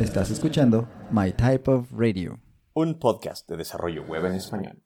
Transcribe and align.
Estás 0.00 0.30
escuchando 0.30 0.88
My 1.10 1.30
Type 1.30 1.70
of 1.70 1.92
Radio, 1.92 2.40
un 2.72 2.98
podcast 2.98 3.46
de 3.50 3.58
desarrollo 3.58 4.02
web 4.04 4.24
en 4.24 4.32
español. 4.32 4.82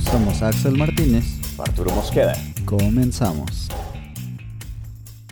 Somos 0.00 0.42
Axel 0.42 0.76
Martínez, 0.76 1.24
Arturo 1.58 1.90
Mosqueda. 1.92 2.34
Comenzamos. 2.66 3.70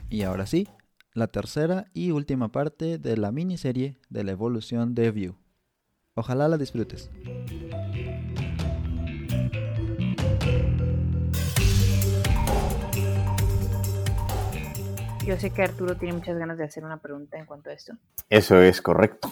Y 0.08 0.22
ahora 0.22 0.46
sí, 0.46 0.66
la 1.12 1.26
tercera 1.26 1.90
y 1.92 2.10
última 2.10 2.50
parte 2.50 2.96
de 2.96 3.18
la 3.18 3.32
miniserie 3.32 3.98
de 4.08 4.24
la 4.24 4.32
evolución 4.32 4.94
de 4.94 5.10
Vue. 5.10 5.34
Ojalá 6.14 6.48
la 6.48 6.56
disfrutes. 6.56 7.10
Yo 15.28 15.36
sé 15.36 15.50
que 15.50 15.62
Arturo 15.62 15.94
tiene 15.94 16.14
muchas 16.14 16.38
ganas 16.38 16.56
de 16.56 16.64
hacer 16.64 16.86
una 16.86 17.02
pregunta 17.02 17.36
en 17.36 17.44
cuanto 17.44 17.68
a 17.68 17.74
esto. 17.74 17.92
Eso 18.30 18.62
es 18.62 18.80
correcto. 18.80 19.30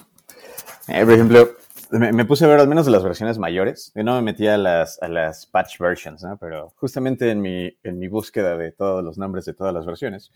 Eh, 0.87 1.03
por 1.03 1.13
ejemplo, 1.15 1.49
me, 1.89 2.23
puse 2.23 2.45
a 2.45 2.47
ver 2.47 2.59
al 2.59 2.67
menos 2.67 2.85
de 2.85 2.91
las 2.91 3.03
versiones 3.03 3.39
mayores. 3.39 3.91
Yo 3.95 4.03
no 4.03 4.13
me 4.13 4.21
metí 4.21 4.45
a 4.45 4.59
las, 4.59 4.99
las 5.01 5.47
patch 5.47 5.79
versions, 5.79 6.21
¿no? 6.21 6.37
Pero 6.37 6.71
justamente 6.75 7.31
en 7.31 7.41
mi, 7.41 7.75
en 7.81 7.97
mi 7.97 8.07
búsqueda 8.09 8.55
de 8.57 8.71
todos 8.71 9.03
los 9.03 9.17
nombres 9.17 9.45
de 9.45 9.55
todas 9.55 9.73
las 9.73 9.87
versiones, 9.87 10.31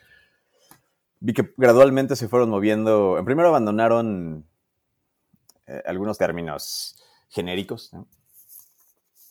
vi 1.19 1.31
que 1.31 1.53
gradualmente 1.55 2.15
se 2.15 2.27
fueron 2.27 2.49
moviendo. 2.49 3.19
En 3.19 3.25
primero 3.25 3.49
abandonaron 3.49 4.47
eh, 5.67 5.83
algunos 5.85 6.17
términos 6.17 6.95
genéricos, 7.29 7.93
¿no? 7.93 8.07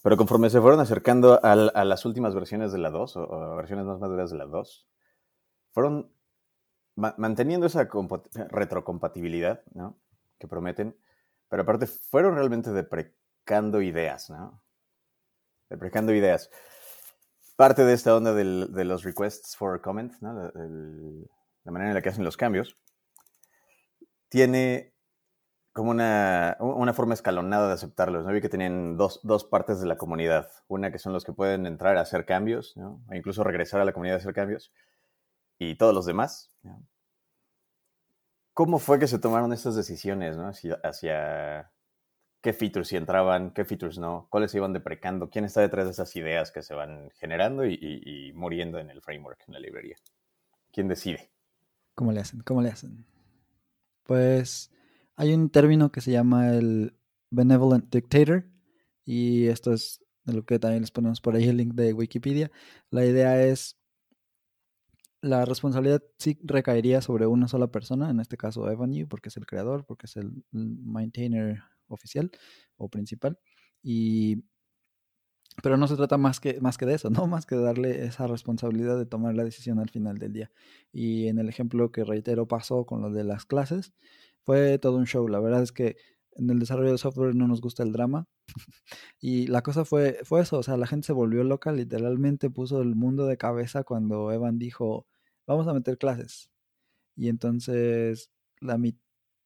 Pero 0.04 0.16
conforme 0.16 0.48
se 0.48 0.60
fueron 0.60 0.78
acercando 0.78 1.40
a, 1.42 1.56
las 1.56 2.04
últimas 2.04 2.36
versiones 2.36 2.70
de 2.70 2.78
la 2.78 2.90
2, 2.90 3.16
o, 3.16 3.22
o 3.24 3.56
versiones 3.56 3.84
más 3.84 3.98
maduras 3.98 4.30
de 4.30 4.38
la 4.38 4.46
2, 4.46 4.86
fueron 5.72 6.08
manteniendo 6.96 7.66
esa 7.66 7.88
retrocompatibilidad 8.50 9.62
que 10.38 10.48
prometen, 10.48 10.96
pero 11.48 11.62
aparte 11.62 11.86
fueron 11.86 12.34
realmente 12.34 12.72
deprecando 12.72 13.82
ideas. 13.82 14.32
Deprecando 15.68 16.14
ideas. 16.14 16.50
Parte 17.56 17.84
de 17.84 17.92
esta 17.92 18.16
onda 18.16 18.32
de 18.34 18.84
los 18.84 19.04
requests 19.04 19.56
for 19.56 19.80
comment, 19.80 20.12
¿no? 20.20 20.50
la 21.64 21.72
manera 21.72 21.90
en 21.90 21.94
la 21.94 22.02
que 22.02 22.08
hacen 22.08 22.24
los 22.24 22.36
cambios, 22.36 22.76
tiene 24.28 24.94
como 25.72 25.90
una, 25.90 26.56
una 26.60 26.92
forma 26.92 27.14
escalonada 27.14 27.68
de 27.68 27.74
aceptarlos. 27.74 28.24
¿no? 28.24 28.32
Vi 28.32 28.40
que 28.40 28.48
tenían 28.48 28.96
dos, 28.96 29.20
dos, 29.22 29.44
partes 29.44 29.80
de 29.80 29.86
la 29.86 29.96
comunidad. 29.96 30.48
Una 30.68 30.90
que 30.90 30.98
son 30.98 31.12
los 31.12 31.24
que 31.24 31.32
pueden 31.32 31.66
entrar 31.66 31.96
a 31.96 32.00
hacer 32.00 32.24
cambios, 32.24 32.76
e 33.10 33.16
incluso 33.16 33.44
regresar 33.44 33.80
a 33.80 33.84
la 33.84 33.92
comunidad 33.92 34.16
a 34.16 34.20
hacer 34.20 34.34
cambios 34.34 34.72
y 35.60 35.74
todos 35.76 35.94
los 35.94 36.06
demás. 36.06 36.50
¿Cómo 38.54 38.78
fue 38.78 38.98
que 38.98 39.06
se 39.06 39.18
tomaron 39.18 39.52
estas 39.52 39.76
decisiones 39.76 40.36
¿no? 40.36 40.50
hacia, 40.82 41.70
qué 42.40 42.52
features 42.52 42.88
si 42.88 42.96
entraban, 42.96 43.52
qué 43.52 43.64
features 43.64 43.98
no, 43.98 44.26
cuáles 44.30 44.50
se 44.50 44.56
iban 44.56 44.72
deprecando, 44.72 45.28
quién 45.28 45.44
está 45.44 45.60
detrás 45.60 45.84
de 45.84 45.92
esas 45.92 46.16
ideas 46.16 46.50
que 46.50 46.62
se 46.62 46.74
van 46.74 47.10
generando 47.10 47.66
y, 47.66 48.32
muriendo 48.34 48.78
en 48.78 48.90
el 48.90 49.02
framework, 49.02 49.44
en 49.46 49.54
la 49.54 49.60
librería? 49.60 49.96
¿Quién 50.72 50.88
decide? 50.88 51.30
¿Cómo 51.94 52.10
le 52.12 52.20
hacen? 52.20 52.40
¿Cómo 52.40 52.62
le 52.62 52.70
hacen? 52.70 53.04
Pues 54.04 54.72
hay 55.16 55.34
un 55.34 55.50
término 55.50 55.92
que 55.92 56.00
se 56.00 56.10
llama 56.10 56.54
el 56.54 56.96
benevolent 57.28 57.94
dictator 57.94 58.46
y 59.04 59.46
esto 59.48 59.74
es 59.74 60.02
de 60.24 60.32
lo 60.32 60.44
que 60.44 60.58
también 60.58 60.80
les 60.82 60.90
ponemos 60.90 61.20
por 61.20 61.34
ahí 61.34 61.48
el 61.48 61.58
link 61.58 61.74
de 61.74 61.92
Wikipedia. 61.92 62.50
La 62.90 63.04
idea 63.04 63.42
es 63.42 63.79
la 65.22 65.44
responsabilidad 65.44 66.02
sí 66.18 66.38
recaería 66.42 67.00
sobre 67.02 67.26
una 67.26 67.48
sola 67.48 67.68
persona, 67.68 68.10
en 68.10 68.20
este 68.20 68.36
caso 68.36 68.70
Evan 68.70 68.92
porque 69.08 69.28
es 69.28 69.36
el 69.36 69.46
creador, 69.46 69.84
porque 69.84 70.06
es 70.06 70.16
el 70.16 70.44
maintainer 70.52 71.62
oficial 71.88 72.30
o 72.76 72.88
principal. 72.88 73.38
Y 73.82 74.44
pero 75.62 75.76
no 75.76 75.88
se 75.88 75.96
trata 75.96 76.16
más 76.16 76.40
que, 76.40 76.60
más 76.60 76.78
que 76.78 76.86
de 76.86 76.94
eso, 76.94 77.10
¿no? 77.10 77.26
Más 77.26 77.46
que 77.46 77.56
darle 77.56 78.04
esa 78.04 78.26
responsabilidad 78.26 78.98
de 78.98 79.06
tomar 79.06 79.34
la 79.34 79.44
decisión 79.44 79.78
al 79.78 79.90
final 79.90 80.18
del 80.18 80.32
día. 80.32 80.50
Y 80.92 81.28
en 81.28 81.38
el 81.38 81.48
ejemplo 81.48 81.92
que 81.92 82.04
reitero 82.04 82.48
pasó 82.48 82.86
con 82.86 83.02
lo 83.02 83.10
de 83.10 83.24
las 83.24 83.44
clases, 83.44 83.92
fue 84.44 84.78
todo 84.78 84.96
un 84.96 85.06
show. 85.06 85.28
La 85.28 85.40
verdad 85.40 85.62
es 85.62 85.72
que 85.72 85.96
en 86.36 86.50
el 86.50 86.58
desarrollo 86.58 86.92
de 86.92 86.98
software 86.98 87.34
no 87.34 87.48
nos 87.48 87.60
gusta 87.60 87.82
el 87.82 87.92
drama. 87.92 88.26
y 89.20 89.46
la 89.48 89.62
cosa 89.62 89.84
fue, 89.84 90.18
fue 90.24 90.42
eso, 90.42 90.58
o 90.58 90.62
sea, 90.62 90.76
la 90.76 90.86
gente 90.86 91.06
se 91.06 91.12
volvió 91.12 91.44
loca, 91.44 91.72
literalmente 91.72 92.50
puso 92.50 92.80
el 92.82 92.94
mundo 92.96 93.26
de 93.26 93.36
cabeza 93.36 93.84
cuando 93.84 94.32
Evan 94.32 94.58
dijo, 94.58 95.06
vamos 95.46 95.66
a 95.68 95.74
meter 95.74 95.98
clases. 95.98 96.50
Y 97.16 97.28
entonces 97.28 98.30
la, 98.60 98.78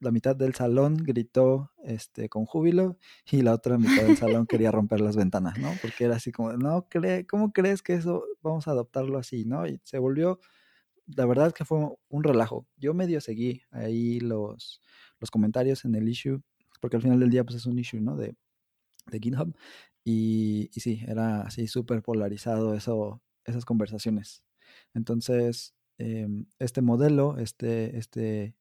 la 0.00 0.10
mitad 0.10 0.36
del 0.36 0.54
salón 0.54 0.96
gritó 0.96 1.72
este, 1.82 2.28
con 2.28 2.44
júbilo 2.44 2.98
y 3.30 3.42
la 3.42 3.54
otra 3.54 3.78
mitad 3.78 4.04
del 4.04 4.16
salón 4.16 4.46
quería 4.48 4.70
romper 4.70 5.00
las 5.00 5.16
ventanas, 5.16 5.58
¿no? 5.58 5.72
Porque 5.82 6.04
era 6.04 6.16
así 6.16 6.30
como, 6.30 6.52
no, 6.52 6.88
cree, 6.88 7.26
¿cómo 7.26 7.52
crees 7.52 7.82
que 7.82 7.94
eso 7.94 8.24
vamos 8.42 8.68
a 8.68 8.72
adoptarlo 8.72 9.18
así, 9.18 9.44
¿no? 9.44 9.66
Y 9.66 9.80
se 9.82 9.98
volvió, 9.98 10.40
la 11.06 11.26
verdad 11.26 11.48
es 11.48 11.54
que 11.54 11.64
fue 11.64 11.78
un 12.08 12.22
relajo. 12.22 12.66
Yo 12.76 12.94
medio 12.94 13.20
seguí 13.20 13.62
ahí 13.70 14.20
los, 14.20 14.80
los 15.18 15.30
comentarios 15.30 15.84
en 15.84 15.94
el 15.94 16.08
issue, 16.08 16.42
porque 16.84 16.96
al 16.96 17.02
final 17.02 17.18
del 17.18 17.30
día 17.30 17.44
pues 17.44 17.56
es 17.56 17.66
un 17.66 17.78
issue, 17.78 18.00
¿no? 18.00 18.16
De, 18.16 18.36
de 19.06 19.18
GitHub. 19.20 19.56
Y, 20.04 20.70
y 20.74 20.80
sí, 20.80 21.02
era 21.08 21.42
así 21.42 21.66
súper 21.66 22.02
polarizado 22.02 22.74
eso, 22.74 23.22
esas 23.46 23.64
conversaciones. 23.64 24.44
Entonces, 24.94 25.74
Em, 25.98 26.46
este 26.58 26.82
modelo, 26.82 27.38
este, 27.38 27.96
este 27.98 28.56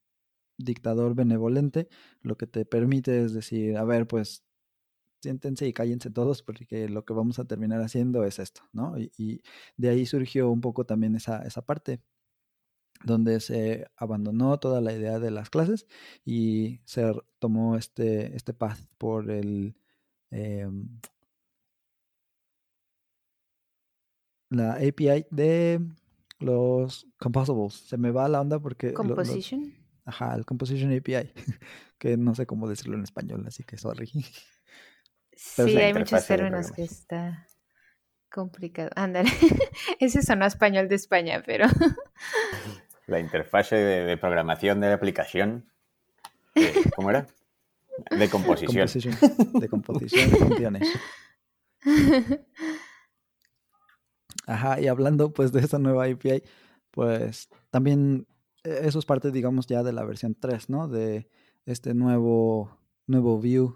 dictador 0.58 1.16
benevolente, 1.16 1.90
lo 2.22 2.38
que 2.38 2.48
te 2.48 2.66
permite 2.66 3.24
es 3.24 3.34
decir, 3.34 3.78
a 3.78 3.84
ver, 3.86 4.08
pues 4.08 4.44
siéntense 5.22 5.68
y 5.68 5.74
cállense 5.74 6.12
todos 6.12 6.44
porque 6.44 6.90
lo 6.90 7.06
que 7.06 7.14
vamos 7.14 7.40
a 7.40 7.46
terminar 7.46 7.82
haciendo 7.82 8.26
es 8.26 8.40
esto, 8.40 8.64
¿no? 8.74 8.98
Y, 9.00 9.42
de 9.78 9.90
ahí 9.90 10.06
surgió 10.06 10.52
un 10.52 10.62
poco 10.62 10.86
también 10.86 11.16
esa, 11.16 11.44
esa 11.44 11.64
parte 11.66 12.02
donde 13.04 13.40
se 13.40 13.88
abandonó 13.96 14.60
toda 14.60 14.82
la 14.82 14.94
idea 14.94 15.20
de 15.20 15.32
las 15.32 15.50
clases 15.50 15.88
y 16.26 16.80
se 16.86 17.14
tomó 17.40 17.78
este, 17.78 18.36
este 18.36 18.54
path 18.54 18.80
por 18.98 19.30
el... 19.30 19.76
Em, 20.32 21.00
la 24.50 24.74
API 24.74 25.26
de 25.32 25.82
los 26.40 27.08
composables. 27.18 27.74
Se 27.74 27.98
me 27.98 28.12
va 28.12 28.28
la 28.30 28.42
onda 28.42 28.60
porque... 28.60 28.94
Composition. 28.94 29.74
ajá, 30.06 30.36
el 30.36 30.46
Composition 30.46 30.96
API, 30.96 31.34
que 31.98 32.18
no 32.18 32.36
sé 32.36 32.46
cómo 32.46 32.70
decirlo 32.70 32.96
en 32.96 33.04
español, 33.04 33.44
así 33.48 33.64
que 33.64 33.78
sorry. 33.78 34.08
sí, 35.32 35.78
hay 35.78 35.94
muchos 35.94 36.26
términos 36.28 36.72
que 36.72 36.84
está 36.84 37.48
complicado. 38.30 38.90
Ándale, 38.96 39.30
ese 40.00 40.22
sonó 40.22 40.46
español 40.46 40.88
de 40.88 40.96
España, 40.96 41.44
pero... 41.46 41.68
la 43.08 43.20
interfase 43.20 43.76
de, 43.76 44.18
programación 44.18 44.80
de 44.80 44.88
la 44.88 44.94
aplicación, 44.96 45.72
eh, 46.56 46.74
¿cómo 46.96 47.10
era? 47.10 47.28
De 48.10 48.30
composición. 48.30 48.88
De 49.54 49.70
composición 49.70 50.32
de 50.32 50.38
funciones. 50.38 50.90
Ajá, 54.48 54.82
y 54.82 54.88
hablando 54.88 55.32
pues 55.32 55.52
de 55.52 55.60
esa 55.62 55.80
nueva 55.80 56.06
API, 56.06 56.44
pues 56.92 57.50
también 57.70 58.28
eh, 58.64 58.82
eso 58.84 59.00
es 59.00 59.06
parte, 59.06 59.32
digamos, 59.32 59.68
ya 59.68 59.84
de 59.84 59.94
la 59.94 60.04
versión 60.04 60.36
3, 60.36 60.70
¿no? 60.70 60.88
De 60.88 61.30
este 61.66 61.94
nuevo, 61.94 62.78
nuevo 63.08 63.40
view 63.40 63.76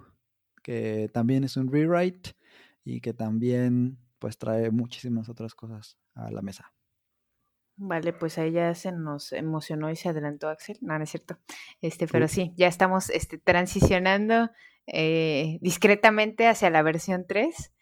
que 0.68 1.10
también 1.14 1.46
es 1.46 1.56
un 1.56 1.72
rewrite 1.72 2.32
y 2.84 3.00
que 3.00 3.14
también 3.14 3.98
pues 4.20 4.38
trae 4.38 4.70
muchísimas 4.70 5.30
otras 5.30 5.56
cosas 5.56 5.98
a 6.14 6.30
la 6.30 6.42
mesa. 6.42 6.74
Vale, 7.80 8.12
pues 8.12 8.40
ahí 8.40 8.52
ya 8.52 8.74
se 8.74 8.92
nos 8.92 9.32
emocionó 9.34 9.92
y 9.92 9.96
se 9.96 10.10
adelantó 10.10 10.50
Axel. 10.50 10.78
No, 10.82 10.98
no 10.98 11.04
es 11.04 11.12
cierto. 11.12 11.38
Este, 11.80 12.08
pero 12.08 12.28
sí, 12.28 12.52
ya 12.58 12.68
estamos 12.68 13.12
este, 13.12 13.38
transicionando 13.38 14.50
eh, 14.88 15.60
discretamente 15.62 16.48
hacia 16.48 16.72
la 16.72 16.82
versión 16.82 17.26
3. 17.28 17.74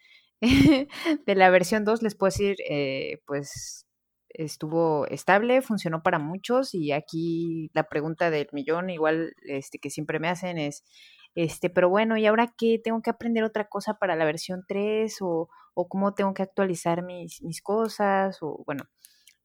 de 1.26 1.34
la 1.34 1.48
versión 1.48 1.84
2 1.84 2.02
les 2.02 2.14
puedo 2.14 2.28
decir, 2.28 2.56
eh, 2.68 3.22
pues 3.26 3.86
estuvo 4.28 5.06
estable, 5.06 5.62
funcionó 5.62 6.02
para 6.02 6.18
muchos 6.18 6.74
y 6.74 6.92
aquí 6.92 7.70
la 7.72 7.84
pregunta 7.84 8.30
del 8.30 8.48
millón 8.52 8.90
igual 8.90 9.32
este, 9.44 9.78
que 9.78 9.88
siempre 9.88 10.18
me 10.18 10.28
hacen 10.28 10.58
es, 10.58 10.84
este, 11.34 11.70
pero 11.70 11.88
bueno, 11.88 12.18
¿y 12.18 12.26
ahora 12.26 12.54
qué? 12.58 12.78
¿Tengo 12.82 13.00
que 13.00 13.10
aprender 13.10 13.44
otra 13.44 13.68
cosa 13.68 13.94
para 13.94 14.14
la 14.16 14.26
versión 14.26 14.64
3 14.68 15.16
o, 15.22 15.48
o 15.74 15.88
cómo 15.88 16.14
tengo 16.14 16.34
que 16.34 16.42
actualizar 16.42 17.02
mis, 17.02 17.42
mis 17.42 17.62
cosas? 17.62 18.38
O 18.42 18.62
bueno, 18.66 18.84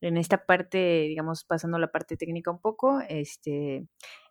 en 0.01 0.17
esta 0.17 0.45
parte, 0.45 1.05
digamos, 1.07 1.45
pasando 1.45 1.77
la 1.77 1.91
parte 1.91 2.17
técnica 2.17 2.51
un 2.51 2.59
poco, 2.59 2.99
este, 3.07 3.87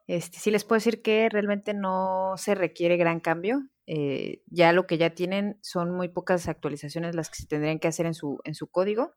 este, 0.06 0.38
sí 0.38 0.50
les 0.50 0.64
puedo 0.64 0.78
decir 0.78 1.02
que 1.02 1.28
realmente 1.28 1.72
no 1.72 2.34
se 2.36 2.56
requiere 2.56 2.96
gran 2.96 3.20
cambio. 3.20 3.62
Eh, 3.86 4.42
ya 4.46 4.72
lo 4.72 4.86
que 4.86 4.98
ya 4.98 5.10
tienen 5.10 5.58
son 5.62 5.92
muy 5.92 6.08
pocas 6.08 6.48
actualizaciones 6.48 7.14
las 7.14 7.30
que 7.30 7.36
se 7.36 7.46
tendrían 7.46 7.78
que 7.78 7.88
hacer 7.88 8.06
en 8.06 8.14
su, 8.14 8.40
en 8.44 8.56
su 8.56 8.66
código. 8.68 9.12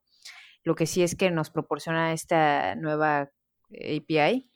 Lo 0.63 0.75
que 0.75 0.85
sí 0.85 1.01
es 1.01 1.15
que 1.15 1.31
nos 1.31 1.49
proporciona 1.49 2.13
esta 2.13 2.75
nueva 2.75 3.31
API. 3.71 4.49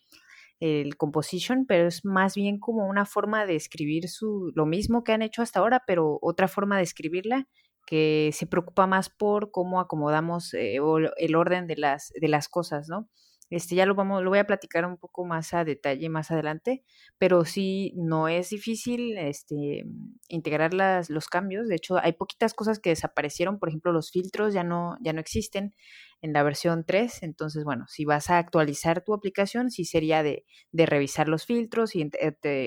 el 0.59 0.97
composition, 0.97 1.65
pero 1.67 1.88
es 1.88 2.05
más 2.05 2.35
bien 2.35 2.59
como 2.59 2.88
una 2.88 3.05
forma 3.05 3.45
de 3.45 3.55
escribir 3.55 4.07
su, 4.09 4.51
lo 4.55 4.65
mismo 4.65 5.03
que 5.03 5.13
han 5.13 5.21
hecho 5.23 5.41
hasta 5.41 5.59
ahora, 5.59 5.83
pero 5.88 6.19
otra 6.21 6.47
forma 6.47 6.77
de 6.77 6.83
escribirla 6.83 7.47
que 7.87 8.31
se 8.33 8.45
preocupa 8.47 8.85
más 8.85 9.09
por 9.09 9.49
cómo 9.49 9.79
acomodamos 9.79 10.53
eh, 10.53 10.77
el 11.17 11.35
orden 11.35 11.67
de 11.67 11.77
las, 11.77 12.11
de 12.19 12.27
las 12.27 12.49
cosas, 12.49 12.89
¿no? 12.89 13.09
Este 13.49 13.75
ya 13.75 13.85
lo 13.85 13.95
vamos, 13.95 14.23
lo 14.23 14.29
voy 14.29 14.39
a 14.39 14.45
platicar 14.45 14.85
un 14.85 14.97
poco 14.97 15.23
más 15.23 15.53
a 15.53 15.63
detalle 15.63 16.09
más 16.09 16.31
adelante, 16.31 16.83
pero 17.17 17.45
sí 17.45 17.93
no 17.95 18.27
es 18.27 18.49
difícil 18.49 19.17
este, 19.17 19.85
integrar 20.27 20.73
las, 20.73 21.09
los 21.09 21.29
cambios. 21.29 21.69
De 21.69 21.75
hecho, 21.75 21.97
hay 21.97 22.11
poquitas 22.11 22.53
cosas 22.53 22.79
que 22.79 22.89
desaparecieron, 22.89 23.57
por 23.57 23.69
ejemplo, 23.69 23.93
los 23.93 24.11
filtros 24.11 24.53
ya 24.53 24.65
no, 24.65 24.97
ya 25.01 25.13
no 25.13 25.21
existen 25.21 25.73
en 26.21 26.33
la 26.33 26.43
versión 26.43 26.83
3. 26.85 27.23
Entonces, 27.23 27.63
bueno, 27.63 27.85
si 27.87 28.03
vas 28.03 28.29
a 28.29 28.37
actualizar 28.37 29.01
tu 29.05 29.13
aplicación, 29.13 29.71
sí 29.71 29.85
sería 29.85 30.23
de, 30.23 30.45
de 30.73 30.85
revisar 30.85 31.29
los 31.29 31.45
filtros 31.45 31.95
y 31.95 32.09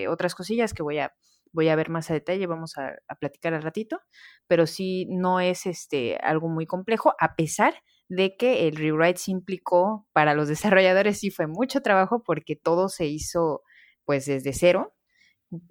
otras 0.08 0.34
cosillas 0.34 0.72
que 0.72 0.82
voy 0.82 0.98
a, 0.98 1.12
voy 1.52 1.68
a 1.68 1.76
ver 1.76 1.90
más 1.90 2.10
a 2.10 2.14
detalle, 2.14 2.46
vamos 2.46 2.76
a, 2.78 2.96
platicar 3.18 3.54
al 3.54 3.62
ratito, 3.62 4.00
pero 4.46 4.66
sí 4.66 5.06
no 5.10 5.40
es 5.40 5.66
este 5.66 6.16
algo 6.22 6.48
muy 6.48 6.66
complejo, 6.66 7.14
a 7.18 7.36
pesar 7.36 7.74
de 8.08 8.36
que 8.36 8.68
el 8.68 8.76
rewrite 8.76 9.18
se 9.18 9.30
implicó 9.30 10.08
para 10.12 10.34
los 10.34 10.48
desarrolladores 10.80 11.18
sí 11.18 11.30
fue 11.30 11.46
mucho 11.46 11.80
trabajo 11.82 12.22
porque 12.22 12.56
todo 12.56 12.88
se 12.88 13.06
hizo 13.06 13.62
pues 14.04 14.26
desde 14.26 14.52
cero, 14.52 14.94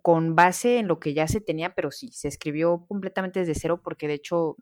con 0.02 0.36
base 0.36 0.80
en 0.80 0.88
lo 0.88 1.00
que 1.00 1.14
ya 1.14 1.28
se 1.28 1.42
tenía, 1.42 1.74
pero 1.76 1.92
sí, 1.92 2.12
se 2.12 2.28
escribió 2.28 2.86
completamente 2.88 3.40
desde 3.40 3.56
cero 3.56 3.82
porque 3.84 4.08
de 4.08 4.16
hecho, 4.16 4.58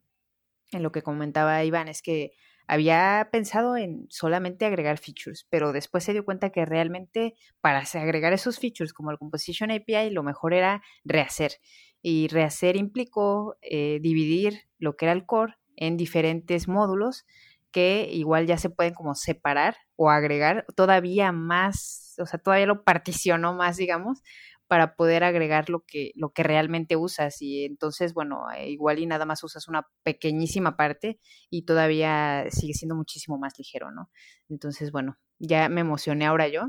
en 0.72 0.84
lo 0.84 0.92
que 0.92 1.02
comentaba 1.02 1.64
Iván, 1.64 1.88
es 1.88 2.02
que 2.02 2.32
había 2.68 3.30
pensado 3.32 3.78
en 3.78 4.06
solamente 4.10 4.66
agregar 4.66 4.98
features, 4.98 5.48
pero 5.50 5.72
después 5.72 6.04
se 6.04 6.14
dio 6.14 6.26
cuenta 6.26 6.50
que 6.50 6.66
realmente 6.66 7.36
para 7.62 7.80
agregar 7.80 8.34
esos 8.34 8.60
features 8.60 8.94
como 8.94 9.12
el 9.12 9.18
Composition 9.18 9.72
API, 9.72 10.10
lo 10.12 10.24
mejor 10.24 10.54
era 10.54 10.82
rehacer. 11.06 11.54
Y 12.02 12.28
rehacer 12.28 12.76
implicó 12.76 13.58
eh, 13.62 14.00
dividir 14.02 14.70
lo 14.78 14.96
que 14.98 15.06
era 15.06 15.14
el 15.14 15.26
core 15.26 15.56
en 15.76 15.98
diferentes 15.98 16.68
módulos 16.68 17.26
que 17.72 18.10
igual 18.12 18.48
ya 18.48 18.58
se 18.58 18.70
pueden 18.70 18.94
como 18.94 19.16
separar 19.16 19.78
o 19.96 20.10
agregar 20.10 20.66
todavía 20.76 21.32
más, 21.32 22.16
o 22.20 22.26
sea, 22.26 22.40
todavía 22.40 22.66
lo 22.66 22.84
particionó 22.84 23.54
más, 23.54 23.78
digamos, 23.78 24.22
para 24.68 24.96
poder 24.96 25.24
agregar 25.24 25.70
lo 25.70 25.84
que, 25.86 26.12
lo 26.16 26.32
que 26.32 26.44
realmente 26.44 26.96
usas. 26.96 27.42
Y 27.42 27.66
entonces, 27.66 28.14
bueno, 28.14 28.46
eh, 28.56 28.70
igual 28.70 29.00
y 29.00 29.06
nada 29.06 29.26
más 29.26 29.44
usas 29.44 29.68
una 29.68 29.88
pequeñísima 30.04 30.76
parte 30.78 31.20
y 31.50 31.64
todavía 31.64 32.46
sigue 32.52 32.74
siendo 32.74 32.96
muchísimo 32.96 33.38
más 33.38 33.58
ligero, 33.58 33.92
¿no? 33.92 34.10
Entonces, 34.50 34.92
bueno, 34.92 35.18
ya 35.40 35.70
me 35.70 35.82
emocioné 35.82 36.26
ahora 36.26 36.48
yo. 36.48 36.68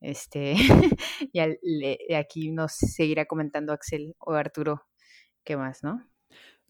Este, 0.00 0.54
y 1.32 2.14
aquí 2.14 2.50
nos 2.52 2.72
seguirá 2.72 3.26
comentando 3.26 3.72
Axel 3.72 4.14
o 4.18 4.32
Arturo 4.32 4.82
qué 5.44 5.56
más, 5.56 5.82
¿no? 5.82 6.06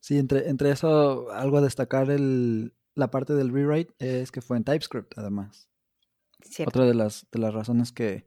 Sí, 0.01 0.19
entre, 0.19 0.49
entre 0.49 0.71
eso, 0.71 1.31
algo 1.33 1.59
a 1.59 1.63
destacar 1.63 2.11
el, 2.11 2.75
la 2.95 3.11
parte 3.11 3.35
del 3.35 3.51
rewrite 3.51 3.95
es 3.99 4.31
que 4.31 4.43
fue 4.43 4.57
en 4.57 4.65
TypeScript, 4.65 5.17
además. 5.17 5.69
Otra 6.67 6.85
de 6.85 6.95
las, 6.95 7.27
de 7.33 7.39
las 7.39 7.55
razones 7.55 7.93
que 7.93 8.27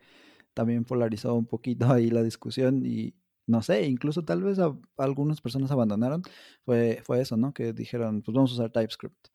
también 0.58 0.86
polarizó 0.86 1.36
un 1.36 1.46
poquito 1.46 1.88
ahí 1.94 2.10
la 2.10 2.24
discusión 2.24 2.84
y 2.84 3.14
no 3.46 3.62
sé, 3.62 3.86
incluso 3.86 4.26
tal 4.26 4.44
vez 4.44 4.60
algunas 4.98 5.40
personas 5.40 5.72
abandonaron, 5.72 6.24
fue, 6.66 7.02
fue 7.06 7.22
eso, 7.22 7.38
¿no? 7.38 7.54
Que 7.54 7.72
dijeron, 7.72 8.22
pues 8.24 8.36
vamos 8.36 8.52
a 8.52 8.56
usar 8.56 8.72
TypeScript. 8.72 9.28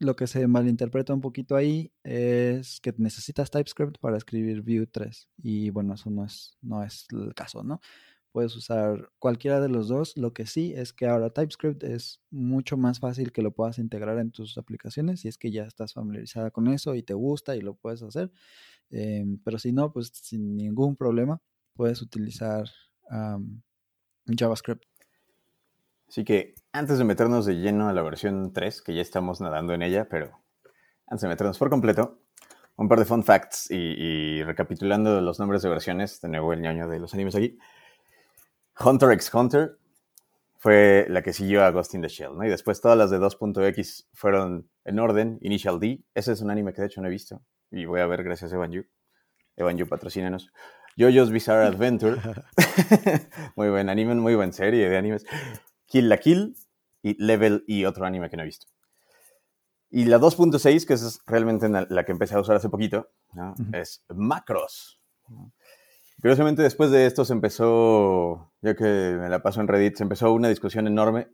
Lo 0.00 0.16
que 0.16 0.26
se 0.26 0.46
malinterpreta 0.46 1.14
un 1.14 1.20
poquito 1.20 1.56
ahí 1.56 1.92
es 2.02 2.80
que 2.80 2.92
necesitas 2.98 3.50
TypeScript 3.50 3.98
para 3.98 4.16
escribir 4.16 4.62
Vue 4.62 4.86
3 4.86 5.28
y 5.42 5.70
bueno, 5.70 5.94
eso 5.94 6.10
no 6.10 6.24
es, 6.24 6.56
no 6.62 6.82
es 6.82 7.06
el 7.12 7.34
caso, 7.34 7.62
¿no? 7.62 7.80
puedes 8.36 8.54
usar 8.54 9.10
cualquiera 9.18 9.62
de 9.62 9.70
los 9.70 9.88
dos. 9.88 10.14
Lo 10.18 10.34
que 10.34 10.44
sí 10.44 10.74
es 10.76 10.92
que 10.92 11.06
ahora 11.06 11.30
TypeScript 11.30 11.82
es 11.84 12.20
mucho 12.30 12.76
más 12.76 13.00
fácil 13.00 13.32
que 13.32 13.40
lo 13.40 13.52
puedas 13.52 13.78
integrar 13.78 14.18
en 14.18 14.30
tus 14.30 14.58
aplicaciones 14.58 15.20
si 15.20 15.28
es 15.28 15.38
que 15.38 15.50
ya 15.50 15.64
estás 15.64 15.94
familiarizada 15.94 16.50
con 16.50 16.68
eso 16.68 16.94
y 16.94 17.02
te 17.02 17.14
gusta 17.14 17.56
y 17.56 17.62
lo 17.62 17.76
puedes 17.76 18.02
hacer. 18.02 18.30
Em, 18.90 19.38
pero 19.44 19.58
si 19.58 19.72
no, 19.72 19.92
pues 19.92 20.10
sin 20.14 20.56
ningún 20.56 20.96
problema 20.96 21.40
puedes 21.74 22.02
utilizar 22.02 22.64
JavaScript. 24.26 24.84
Así 26.08 26.24
que 26.24 26.54
antes 26.72 26.98
de 26.98 27.04
meternos 27.04 27.46
de 27.46 27.54
lleno 27.54 27.88
a 27.88 27.92
la 27.92 28.02
versión 28.02 28.52
3, 28.52 28.82
que 28.82 28.94
ya 28.94 29.02
estamos 29.02 29.40
nadando 29.40 29.74
en 29.74 29.82
ella, 29.82 30.08
pero 30.08 30.40
antes 31.06 31.22
de 31.22 31.28
meternos 31.28 31.58
por 31.58 31.70
completo, 31.70 32.20
un 32.76 32.88
par 32.88 32.98
de 32.98 33.04
fun 33.04 33.24
facts 33.24 33.70
y, 33.70 34.42
recapitulando 34.42 35.20
los 35.20 35.38
nombres 35.38 35.62
de 35.62 35.68
versiones, 35.68 36.20
de 36.20 36.28
nuevo 36.28 36.52
el 36.52 36.60
ñoño 36.60 36.88
de 36.88 37.00
los 37.00 37.14
animes 37.14 37.34
aquí. 37.34 37.58
Hunter 38.78 39.10
x 39.12 39.32
Hunter 39.32 39.78
fue 40.58 41.06
la 41.08 41.22
que 41.22 41.32
siguió 41.32 41.64
a 41.64 41.70
Ghost 41.70 41.94
in 41.94 42.02
the 42.02 42.08
Shell, 42.08 42.36
¿no? 42.36 42.44
Y 42.44 42.48
después 42.48 42.80
todas 42.80 42.98
las 42.98 43.10
de 43.10 43.18
2.x 43.18 44.08
fueron 44.12 44.68
en 44.84 44.98
orden, 44.98 45.38
Initial 45.40 45.80
D. 45.80 46.04
Ese 46.14 46.32
es 46.32 46.40
un 46.42 46.50
anime 46.50 46.72
que 46.72 46.82
de 46.82 46.88
hecho 46.88 47.00
no 47.00 47.08
he 47.08 47.10
visto 47.10 47.42
y 47.70 47.84
voy 47.84 48.00
a 48.00 48.06
ver 48.06 48.22
gracias 48.22 48.52
Evan 48.52 48.72
Yu. 48.72 48.84
Evan 49.56 49.76
Yu, 49.76 49.88
patrocínanos. 49.88 50.52
JoJo's 50.96 51.30
Bizarre 51.30 51.66
Adventure. 51.66 52.20
muy 53.56 53.68
buen 53.68 53.88
anime, 53.88 54.14
muy 54.14 54.34
buena 54.34 54.52
serie 54.52 54.88
de 54.88 54.96
animes. 54.96 55.26
Kill 55.86 56.08
la 56.08 56.18
Kill 56.18 56.56
y 57.02 57.22
Level 57.22 57.64
y 57.66 57.84
otro 57.84 58.06
anime 58.06 58.30
que 58.30 58.36
no 58.36 58.42
he 58.42 58.46
visto. 58.46 58.66
Y 59.90 60.04
la 60.06 60.18
2.6, 60.18 60.86
que 60.86 60.94
es 60.94 61.20
realmente 61.26 61.68
la 61.68 62.04
que 62.04 62.12
empecé 62.12 62.34
a 62.34 62.40
usar 62.40 62.56
hace 62.56 62.68
poquito, 62.68 63.10
es 63.72 64.04
Macros. 64.08 65.00
Curiosamente, 66.20 66.62
después 66.62 66.90
de 66.90 67.06
esto 67.06 67.24
se 67.24 67.34
empezó, 67.34 68.52
ya 68.62 68.74
que 68.74 68.84
me 68.84 69.28
la 69.28 69.42
paso 69.42 69.60
en 69.60 69.68
Reddit, 69.68 69.96
se 69.96 70.02
empezó 70.02 70.32
una 70.32 70.48
discusión 70.48 70.86
enorme 70.86 71.28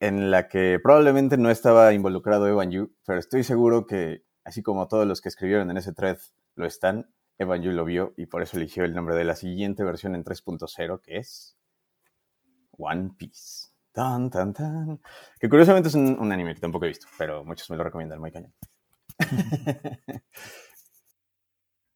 en 0.00 0.32
la 0.32 0.48
que 0.48 0.80
probablemente 0.82 1.36
no 1.36 1.48
estaba 1.48 1.92
involucrado 1.92 2.48
Evan 2.48 2.72
Yu, 2.72 2.92
pero 3.06 3.20
estoy 3.20 3.44
seguro 3.44 3.86
que, 3.86 4.24
así 4.44 4.62
como 4.62 4.88
todos 4.88 5.06
los 5.06 5.20
que 5.20 5.28
escribieron 5.28 5.70
en 5.70 5.76
ese 5.76 5.92
thread 5.92 6.18
lo 6.54 6.66
están, 6.66 7.12
Evan 7.38 7.62
Yu 7.62 7.72
lo 7.72 7.84
vio 7.84 8.14
y 8.16 8.26
por 8.26 8.42
eso 8.42 8.56
eligió 8.56 8.84
el 8.84 8.94
nombre 8.94 9.14
de 9.14 9.24
la 9.24 9.36
siguiente 9.36 9.84
versión 9.84 10.14
en 10.14 10.24
3.0, 10.24 11.00
que 11.00 11.18
es 11.18 11.56
One 12.72 13.10
Piece. 13.16 13.68
Tan, 13.92 14.30
tan, 14.30 14.54
tan. 14.54 15.00
Que 15.38 15.48
curiosamente 15.48 15.88
es 15.88 15.94
un, 15.94 16.18
un, 16.18 16.32
anime 16.32 16.54
que 16.54 16.60
tampoco 16.60 16.86
he 16.86 16.88
visto, 16.88 17.06
pero 17.18 17.44
muchos 17.44 17.68
me 17.70 17.76
lo 17.76 17.84
recomiendan, 17.84 18.20
muy 18.20 18.32
cañón. 18.32 18.54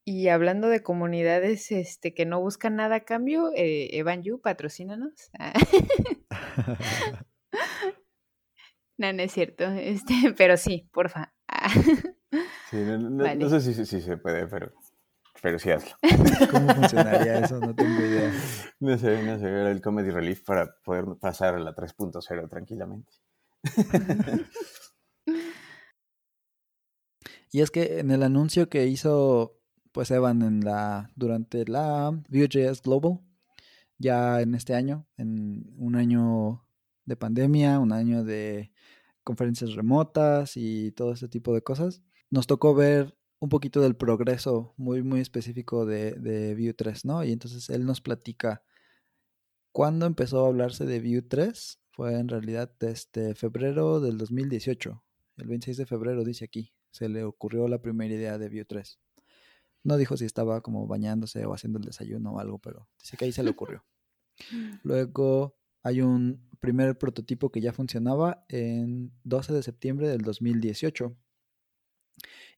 Y 0.09 0.29
hablando 0.29 0.69
de 0.69 0.81
comunidades 0.81 1.69
este, 1.69 2.13
que 2.13 2.25
no 2.25 2.39
buscan 2.39 2.77
nada 2.77 2.95
a 2.95 2.99
cambio, 3.01 3.51
eh, 3.57 3.89
Evan 3.91 4.23
Yu, 4.23 4.39
patrocínanos. 4.39 5.11
no, 8.97 9.11
no 9.11 9.21
es 9.21 9.33
cierto. 9.33 9.65
Este, 9.65 10.13
pero 10.37 10.55
sí, 10.55 10.87
porfa. 10.93 11.33
Sí, 12.69 12.77
no, 12.77 13.49
sé 13.49 13.61
si, 13.61 13.85
si, 13.85 14.01
se 14.01 14.17
puede, 14.17 14.47
pero, 14.47 14.73
pero 15.41 15.59
sí 15.59 15.71
hazlo. 15.71 15.95
¿Cómo 16.51 16.73
funcionaría 16.75 17.39
eso? 17.39 17.59
No 17.59 17.75
tengo 17.75 17.99
idea. 17.99 18.31
No 18.79 18.97
sé, 18.97 19.23
no 19.23 19.39
sé, 19.39 19.71
el 19.71 19.81
Comedy 19.81 20.11
Relief 20.11 20.43
para 20.43 20.75
poder 20.83 21.05
pasar 21.19 21.55
a 21.55 21.59
la 21.59 21.75
3.0 21.75 22.49
tranquilamente. 22.49 23.13
y 27.51 27.61
es 27.61 27.71
que 27.71 27.99
en 27.99 28.11
el 28.11 28.23
anuncio 28.23 28.69
que 28.69 28.85
hizo 28.87 29.57
pues 29.97 30.11
Evan 30.11 30.43
en 30.43 30.63
la, 30.63 31.11
durante 31.15 31.65
la 31.65 32.11
Vue.js 32.29 32.83
Global, 32.83 33.19
ya 33.97 34.41
en 34.41 34.53
este 34.53 34.75
año, 34.75 35.07
en 35.17 35.73
un 35.75 35.95
año 35.95 36.63
de 37.05 37.15
pandemia, 37.15 37.79
un 37.79 37.91
año 37.91 38.23
de 38.23 38.71
conferencias 39.23 39.73
remotas 39.73 40.55
y 40.55 40.91
todo 40.91 41.13
ese 41.13 41.27
tipo 41.27 41.51
de 41.51 41.63
cosas, 41.63 42.03
nos 42.29 42.47
tocó 42.47 42.75
ver 42.75 43.17
un 43.39 43.49
poquito 43.49 43.81
del 43.81 43.95
progreso 43.95 44.73
muy, 44.77 45.03
muy 45.03 45.19
específico 45.19 45.85
de, 45.85 46.13
de 46.13 46.55
Vue 46.55 46.73
3, 46.73 47.05
¿no? 47.05 47.23
Y 47.23 47.31
entonces 47.31 47.69
él 47.69 47.85
nos 47.85 48.01
platica 48.01 48.63
cuándo 49.71 50.05
empezó 50.05 50.43
a 50.43 50.47
hablarse 50.47 50.85
de 50.85 50.99
Vue 50.99 51.21
3. 51.21 51.79
Fue 51.91 52.19
en 52.19 52.27
realidad 52.27 52.71
desde 52.79 53.35
febrero 53.35 53.99
del 53.99 54.17
2018. 54.17 55.03
El 55.37 55.47
26 55.47 55.77
de 55.77 55.85
febrero 55.85 56.23
dice 56.23 56.45
aquí. 56.45 56.73
Se 56.91 57.09
le 57.09 57.23
ocurrió 57.23 57.67
la 57.67 57.81
primera 57.81 58.13
idea 58.13 58.37
de 58.37 58.49
Vue 58.49 58.65
3. 58.65 58.99
No 59.83 59.97
dijo 59.97 60.17
si 60.17 60.25
estaba 60.25 60.61
como 60.61 60.87
bañándose 60.87 61.45
o 61.45 61.53
haciendo 61.53 61.79
el 61.79 61.85
desayuno 61.85 62.33
o 62.33 62.39
algo, 62.39 62.59
pero 62.59 62.89
dice 62.99 63.17
que 63.17 63.25
ahí 63.25 63.31
se 63.31 63.43
le 63.43 63.51
ocurrió. 63.51 63.85
Luego 64.83 65.55
hay 65.83 66.01
un 66.01 66.49
primer 66.59 66.97
prototipo 66.97 67.51
que 67.51 67.61
ya 67.61 67.71
funcionaba 67.71 68.45
en 68.49 69.13
12 69.23 69.53
de 69.53 69.63
septiembre 69.63 70.09
del 70.09 70.21
2018. 70.21 71.15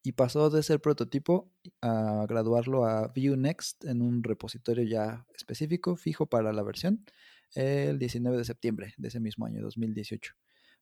Y 0.02 0.14
pasó 0.14 0.50
de 0.50 0.64
ser 0.64 0.80
prototipo 0.80 1.52
a 1.82 2.26
graduarlo 2.28 2.86
a 2.86 3.08
Vue 3.08 3.36
Next 3.36 3.84
en 3.86 4.02
un 4.02 4.24
repositorio 4.24 4.86
ya 4.86 5.26
específico, 5.36 5.96
fijo 5.96 6.26
para 6.26 6.54
la 6.54 6.64
versión, 6.64 7.06
el 7.54 8.00
19 8.00 8.38
de 8.38 8.46
septiembre 8.46 8.94
de 8.98 9.08
ese 9.10 9.20
mismo 9.20 9.46
año, 9.46 9.62
2018. 9.62 10.34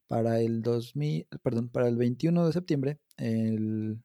Para 0.07 0.39
el 0.39 0.61
2000, 0.61 1.27
perdón, 1.41 1.69
para 1.69 1.87
el 1.87 1.97
21 1.97 2.45
de 2.45 2.53
septiembre, 2.53 2.99
el 3.17 3.99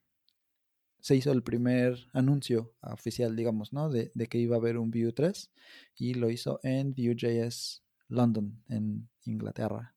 se 1.02 1.16
hizo 1.16 1.33
el 1.33 1.42
primer 1.42 1.99
anuncio 2.12 2.75
oficial, 2.81 3.35
digamos, 3.35 3.73
¿no? 3.73 3.90
De, 3.90 4.12
de, 4.14 4.28
que 4.28 4.38
iba 4.38 4.54
a 4.54 4.61
haber 4.61 4.78
un 4.78 4.92
Vue 4.92 5.12
3 5.12 5.50
y 5.97 6.14
lo 6.14 6.31
hizo 6.31 6.61
en 6.62 6.95
Vue.js 6.95 7.83
London, 8.07 8.62
en 8.69 9.09
Inglaterra, 9.25 9.97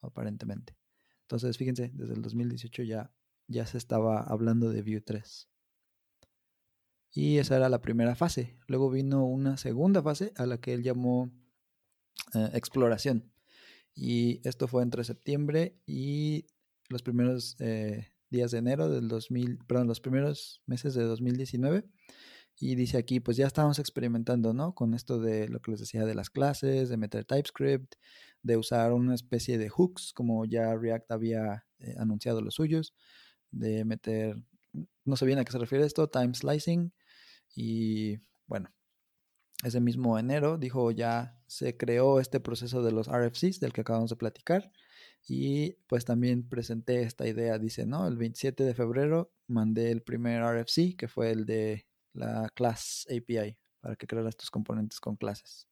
aparentemente. 0.00 0.76
Entonces, 1.22 1.58
fíjense, 1.58 1.90
desde 1.92 2.14
el 2.14 2.22
2018 2.22 2.84
ya, 2.84 3.10
ya 3.48 3.66
se 3.66 3.78
estaba 3.78 4.20
hablando 4.20 4.70
de 4.70 4.82
Vue 4.82 5.00
3. 5.00 5.48
Y 7.12 7.38
esa 7.38 7.56
era 7.56 7.68
la 7.68 7.80
primera 7.80 8.16
fase. 8.16 8.58
Luego 8.66 8.90
vino 8.90 9.24
una 9.24 9.56
segunda 9.56 10.02
fase 10.02 10.32
a 10.36 10.46
la 10.46 10.58
que 10.58 10.74
él 10.74 10.82
llamó 10.82 11.30
eh, 12.34 12.50
exploración. 12.54 13.32
Y 13.94 14.46
esto 14.46 14.66
fue 14.66 14.82
entre 14.82 15.04
septiembre 15.04 15.78
y 15.86 16.46
los 16.88 17.02
primeros 17.02 17.56
eh, 17.60 18.08
días 18.30 18.50
de 18.50 18.58
enero 18.58 18.88
del 18.88 19.06
2000, 19.06 19.58
perdón, 19.66 19.86
los 19.86 20.00
primeros 20.00 20.62
meses 20.66 20.94
de 20.94 21.04
2019. 21.04 21.84
Y 22.56 22.74
dice 22.76 22.98
aquí, 22.98 23.20
pues 23.20 23.36
ya 23.36 23.46
estábamos 23.46 23.78
experimentando, 23.78 24.52
¿no? 24.52 24.74
Con 24.74 24.94
esto 24.94 25.20
de 25.20 25.48
lo 25.48 25.60
que 25.60 25.72
les 25.72 25.80
decía 25.80 26.04
de 26.04 26.14
las 26.14 26.30
clases, 26.30 26.88
de 26.88 26.96
meter 26.96 27.24
TypeScript, 27.24 27.94
de 28.42 28.56
usar 28.56 28.92
una 28.92 29.14
especie 29.14 29.58
de 29.58 29.68
hooks, 29.68 30.12
como 30.12 30.44
ya 30.44 30.74
React 30.74 31.10
había 31.12 31.66
eh, 31.78 31.94
anunciado 31.98 32.40
los 32.42 32.54
suyos, 32.54 32.94
de 33.54 33.84
meter, 33.84 34.36
no 35.04 35.16
sé 35.16 35.26
bien 35.26 35.38
a 35.38 35.44
qué 35.44 35.52
se 35.52 35.58
refiere 35.58 35.84
esto, 35.86 36.08
time 36.08 36.34
slicing. 36.34 36.92
Y 37.54 38.18
bueno, 38.46 38.70
ese 39.62 39.80
mismo 39.80 40.18
enero 40.18 40.58
dijo 40.58 40.90
ya 40.90 41.38
se 41.46 41.76
creó 41.76 42.20
este 42.20 42.40
proceso 42.40 42.82
de 42.82 42.92
los 42.92 43.08
RFCs 43.08 43.60
del 43.60 43.72
que 43.72 43.82
acabamos 43.82 44.10
de 44.10 44.16
platicar. 44.16 44.72
Y 45.26 45.72
pues 45.86 46.04
también 46.04 46.48
presenté 46.48 47.02
esta 47.02 47.26
idea, 47.26 47.58
dice, 47.58 47.86
¿no? 47.86 48.06
El 48.06 48.16
27 48.16 48.64
de 48.64 48.74
febrero 48.74 49.32
mandé 49.46 49.90
el 49.90 50.02
primer 50.02 50.42
RFC, 50.42 50.96
que 50.96 51.08
fue 51.08 51.30
el 51.30 51.46
de 51.46 51.86
la 52.12 52.50
Class 52.54 53.06
API, 53.08 53.56
para 53.80 53.96
que 53.96 54.06
crearas 54.06 54.36
tus 54.36 54.50
componentes 54.50 55.00
con 55.00 55.16
clases. 55.16 55.66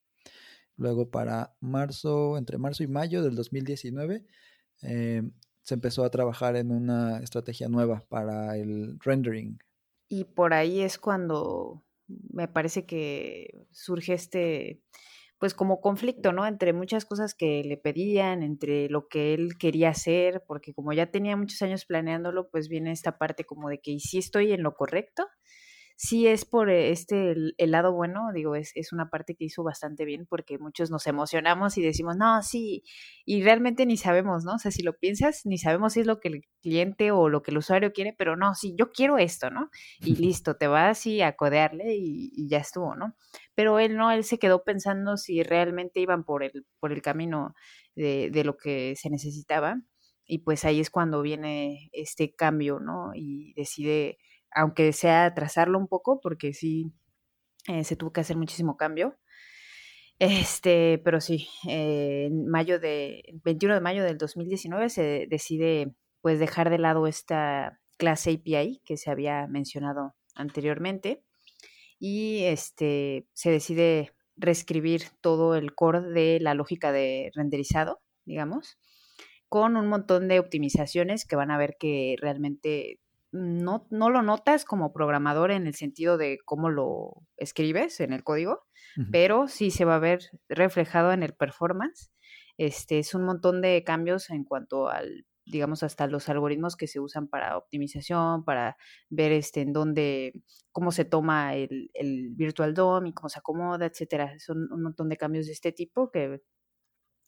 Luego 0.77 1.11
para 1.11 1.55
marzo, 1.61 2.39
entre 2.39 2.57
marzo 2.57 2.83
y 2.83 2.87
mayo 2.87 3.23
del 3.23 3.35
2019, 3.35 4.25
eh, 4.83 5.23
se 5.63 5.75
empezó 5.75 6.05
a 6.05 6.11
trabajar 6.11 6.57
en 6.57 6.71
una 6.71 7.19
estrategia 7.19 7.69
nueva 7.69 8.05
para 8.09 8.57
el 8.57 8.99
rendering. 9.01 9.59
Y 10.09 10.25
por 10.25 10.53
ahí 10.55 10.81
es 10.81 10.99
cuando 10.99 11.85
me 12.07 12.49
parece 12.49 12.85
que 12.85 13.67
surge 13.71 14.15
este, 14.15 14.83
pues 15.39 15.55
como 15.55 15.81
conflicto, 15.81 16.33
¿no? 16.33 16.47
Entre 16.47 16.73
muchas 16.73 17.05
cosas 17.05 17.35
que 17.35 17.65
le 17.65 17.77
pedían, 17.77 18.43
entre 18.43 18.89
lo 18.89 19.09
que 19.09 19.35
él 19.35 19.57
quería 19.59 19.91
hacer, 19.91 20.45
porque 20.47 20.75
como 20.75 20.93
ya 20.93 21.11
tenía 21.11 21.37
muchos 21.37 21.63
años 21.63 21.85
planeándolo, 21.85 22.51
pues 22.51 22.69
viene 22.69 22.93
esta 22.93 23.19
parte 23.19 23.45
como 23.45 23.69
de 23.69 23.81
que, 23.81 23.93
¿y 23.93 24.01
si 24.01 24.19
estoy 24.19 24.53
en 24.53 24.63
lo 24.63 24.75
correcto? 24.75 25.27
Sí 25.97 26.27
es 26.27 26.45
por 26.45 26.71
este 26.71 27.33
el, 27.33 27.71
lado 27.71 27.93
bueno, 27.93 28.33
digo, 28.35 28.57
es, 28.57 28.73
es, 28.75 28.93
una 28.93 29.11
parte 29.11 29.35
que 29.35 29.45
hizo 29.45 29.63
bastante 29.63 30.05
bien 30.05 30.27
porque 30.27 30.59
muchos 30.59 30.91
nos 30.91 31.07
emocionamos 31.07 31.79
y 31.79 31.83
decimos, 31.83 32.17
no, 32.17 32.43
sí, 32.43 32.83
y 33.25 33.43
realmente 33.43 33.87
ni 33.87 33.97
sabemos, 33.97 34.45
¿no? 34.45 34.55
O 34.55 34.59
sea, 34.59 34.71
si 34.71 34.83
lo 34.83 34.99
piensas, 34.99 35.43
ni 35.45 35.59
sabemos 35.59 35.95
si 35.95 36.01
es 36.01 36.07
lo 36.07 36.21
que 36.21 36.29
el 36.29 36.45
cliente 36.61 37.13
o 37.13 37.29
lo 37.29 37.43
que 37.43 37.51
el 37.51 37.59
usuario 37.59 37.93
quiere, 37.93 38.15
pero 38.17 38.37
no, 38.37 38.55
sí, 38.55 38.75
yo 38.79 38.91
quiero 38.93 39.19
esto, 39.19 39.51
¿no? 39.51 39.71
Y 40.01 40.17
listo, 40.17 40.57
te 40.57 40.67
vas 40.67 40.99
así 40.99 41.23
a 41.23 41.37
codearle 41.37 41.95
y, 41.95 42.33
y 42.35 42.49
ya 42.49 42.59
estuvo, 42.59 42.95
¿no? 42.97 43.17
Pero 43.55 43.79
él 43.79 43.97
no, 43.97 44.11
él 44.11 44.25
se 44.25 44.39
quedó 44.39 44.65
pensando 44.65 45.17
si 45.17 45.43
realmente 45.43 46.01
iban 46.01 46.25
por 46.25 46.43
el, 46.43 46.67
por 46.81 46.93
el 46.93 47.03
camino 47.03 47.55
de, 47.95 48.31
de 48.31 48.45
lo 48.45 48.57
que 48.57 48.95
se 48.97 49.11
necesitaba. 49.11 49.81
Y 50.25 50.39
pues 50.39 50.65
ahí 50.65 50.81
es 50.81 50.91
cuando 50.91 51.21
viene 51.23 51.91
este 51.93 52.35
cambio, 52.35 52.81
¿no? 52.81 53.13
Y 53.15 53.53
decide 53.55 54.19
aunque 54.55 54.93
sea 54.93 55.27
atrasarlo 55.27 55.79
un 55.79 55.89
poco, 55.89 56.21
porque 56.21 56.53
sí 56.53 56.93
eh, 57.69 57.85
se 57.85 57.97
tuvo 57.97 58.13
que 58.13 58.21
hacer 58.21 58.37
muchísimo 58.37 58.77
cambio. 58.77 59.19
Este, 60.19 61.01
pero 61.05 61.21
sí, 61.21 61.49
eh, 61.69 62.27
en 62.27 62.47
mayo 62.47 62.79
de, 62.79 63.25
21 63.45 63.75
de 63.75 63.81
mayo 63.81 64.05
del 64.05 64.19
2019 64.19 64.89
se 64.89 65.27
decide 65.29 65.95
pues 66.21 66.39
dejar 66.39 66.71
de 66.71 66.79
lado 66.79 67.07
esta 67.07 67.81
clase 67.99 68.33
API 68.33 68.81
que 68.85 68.97
se 68.97 69.11
había 69.11 69.47
mencionado 69.49 70.15
anteriormente 70.35 71.25
y 71.99 72.45
este 72.45 73.27
se 73.33 73.51
decide 73.51 74.13
reescribir 74.37 75.03
todo 75.21 75.55
el 75.57 75.75
core 75.75 76.01
de 76.03 76.41
la 76.41 76.55
lógica 76.55 76.93
de 76.93 77.31
renderizado, 77.35 78.01
digamos, 78.25 78.79
con 79.49 79.77
un 79.77 79.87
montón 79.89 80.29
de 80.29 80.41
optimizaciones 80.41 81.25
que 81.27 81.37
van 81.37 81.51
a 81.51 81.59
ver 81.59 81.77
que 81.79 82.17
realmente 82.21 82.99
no, 83.33 83.87
no 83.91 84.11
lo 84.11 84.23
notas 84.23 84.65
como 84.65 84.93
programador 84.93 85.51
en 85.51 85.67
el 85.67 85.75
sentido 85.75 86.19
de 86.19 86.39
cómo 86.45 86.71
lo 86.71 87.23
escribes 87.37 87.99
en 88.01 88.13
el 88.13 88.23
código, 88.23 88.67
pero 89.11 89.49
sí 89.49 89.71
se 89.71 89.87
va 89.87 89.97
a 89.97 90.01
ver 90.01 90.21
reflejado 90.49 91.13
en 91.13 91.23
el 91.23 91.35
performance. 91.35 92.11
Este 92.59 92.99
es 92.99 93.15
un 93.15 93.25
montón 93.25 93.63
de 93.63 93.83
cambios 93.85 94.29
en 94.29 94.45
cuanto 94.45 94.89
al, 94.91 95.27
digamos, 95.47 95.83
hasta 95.83 96.07
los 96.07 96.29
algoritmos 96.29 96.77
que 96.77 96.87
se 96.87 97.01
usan 97.01 97.27
para 97.29 97.57
optimización, 97.57 98.45
para 98.45 98.77
ver 99.09 99.33
este 99.33 99.63
en 99.63 99.73
dónde, 99.73 100.43
cómo 100.71 100.93
se 100.93 101.07
toma 101.07 101.55
el, 101.55 101.91
el 101.95 102.29
Virtual 102.31 102.75
DOM 102.75 103.07
y 103.07 103.15
cómo 103.15 103.31
se 103.31 103.39
acomoda, 103.39 103.87
etcétera. 103.87 104.39
Son 104.39 104.71
un 104.71 104.83
montón 104.83 105.09
de 105.09 105.17
cambios 105.17 105.47
de 105.47 105.53
este 105.53 105.73
tipo 105.73 106.11
que 106.11 106.43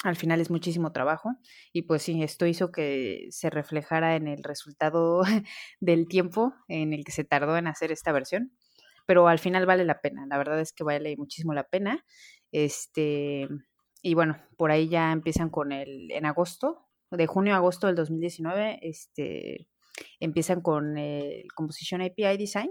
al 0.05 0.17
final 0.17 0.41
es 0.41 0.51
muchísimo 0.51 0.93
trabajo 0.93 1.31
y 1.73 1.83
pues 1.83 2.03
sí, 2.03 2.23
esto 2.23 2.47
hizo 2.47 2.71
que 2.71 3.27
se 3.31 3.49
reflejara 3.49 4.17
en 4.17 4.29
el 4.29 4.45
resultado 4.45 5.23
del 5.81 6.07
tiempo 6.07 6.53
en 6.69 6.93
el 6.93 7.05
que 7.05 7.13
se 7.13 7.25
tardó 7.25 7.57
en 7.57 7.67
hacer 7.67 7.91
esta 7.91 8.13
versión, 8.13 8.53
pero 9.07 9.27
al 9.29 9.39
final 9.39 9.65
vale 9.65 9.85
la 9.85 10.03
pena, 10.03 10.27
la 10.29 10.37
verdad 10.37 10.61
es 10.61 10.73
que 10.75 10.85
vale 10.85 11.17
muchísimo 11.17 11.55
la 11.55 11.65
pena. 11.65 12.05
Este, 12.53 13.49
y 14.03 14.15
bueno, 14.15 14.37
por 14.59 14.71
ahí 14.71 14.89
ya 14.89 15.11
empiezan 15.11 15.49
con 15.49 15.73
el 15.73 16.11
en 16.11 16.27
agosto, 16.27 16.87
de 17.11 17.27
junio 17.27 17.55
a 17.55 17.57
agosto 17.57 17.87
del 17.87 17.97
2019, 17.97 18.81
este 18.83 19.69
empiezan 20.21 20.61
con 20.61 20.99
el 20.99 21.45
Composition 21.55 22.03
API 22.03 22.37
Design, 22.37 22.71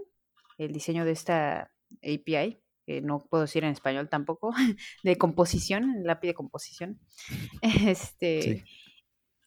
el 0.59 0.71
diseño 0.71 1.03
de 1.03 1.11
esta 1.11 1.71
API 2.03 2.62
no 2.87 3.25
puedo 3.29 3.43
decir 3.43 3.63
en 3.63 3.71
español 3.71 4.09
tampoco, 4.09 4.53
de 5.03 5.17
composición, 5.17 6.03
lápiz 6.03 6.27
de 6.27 6.33
composición. 6.33 6.99
Este, 7.61 8.63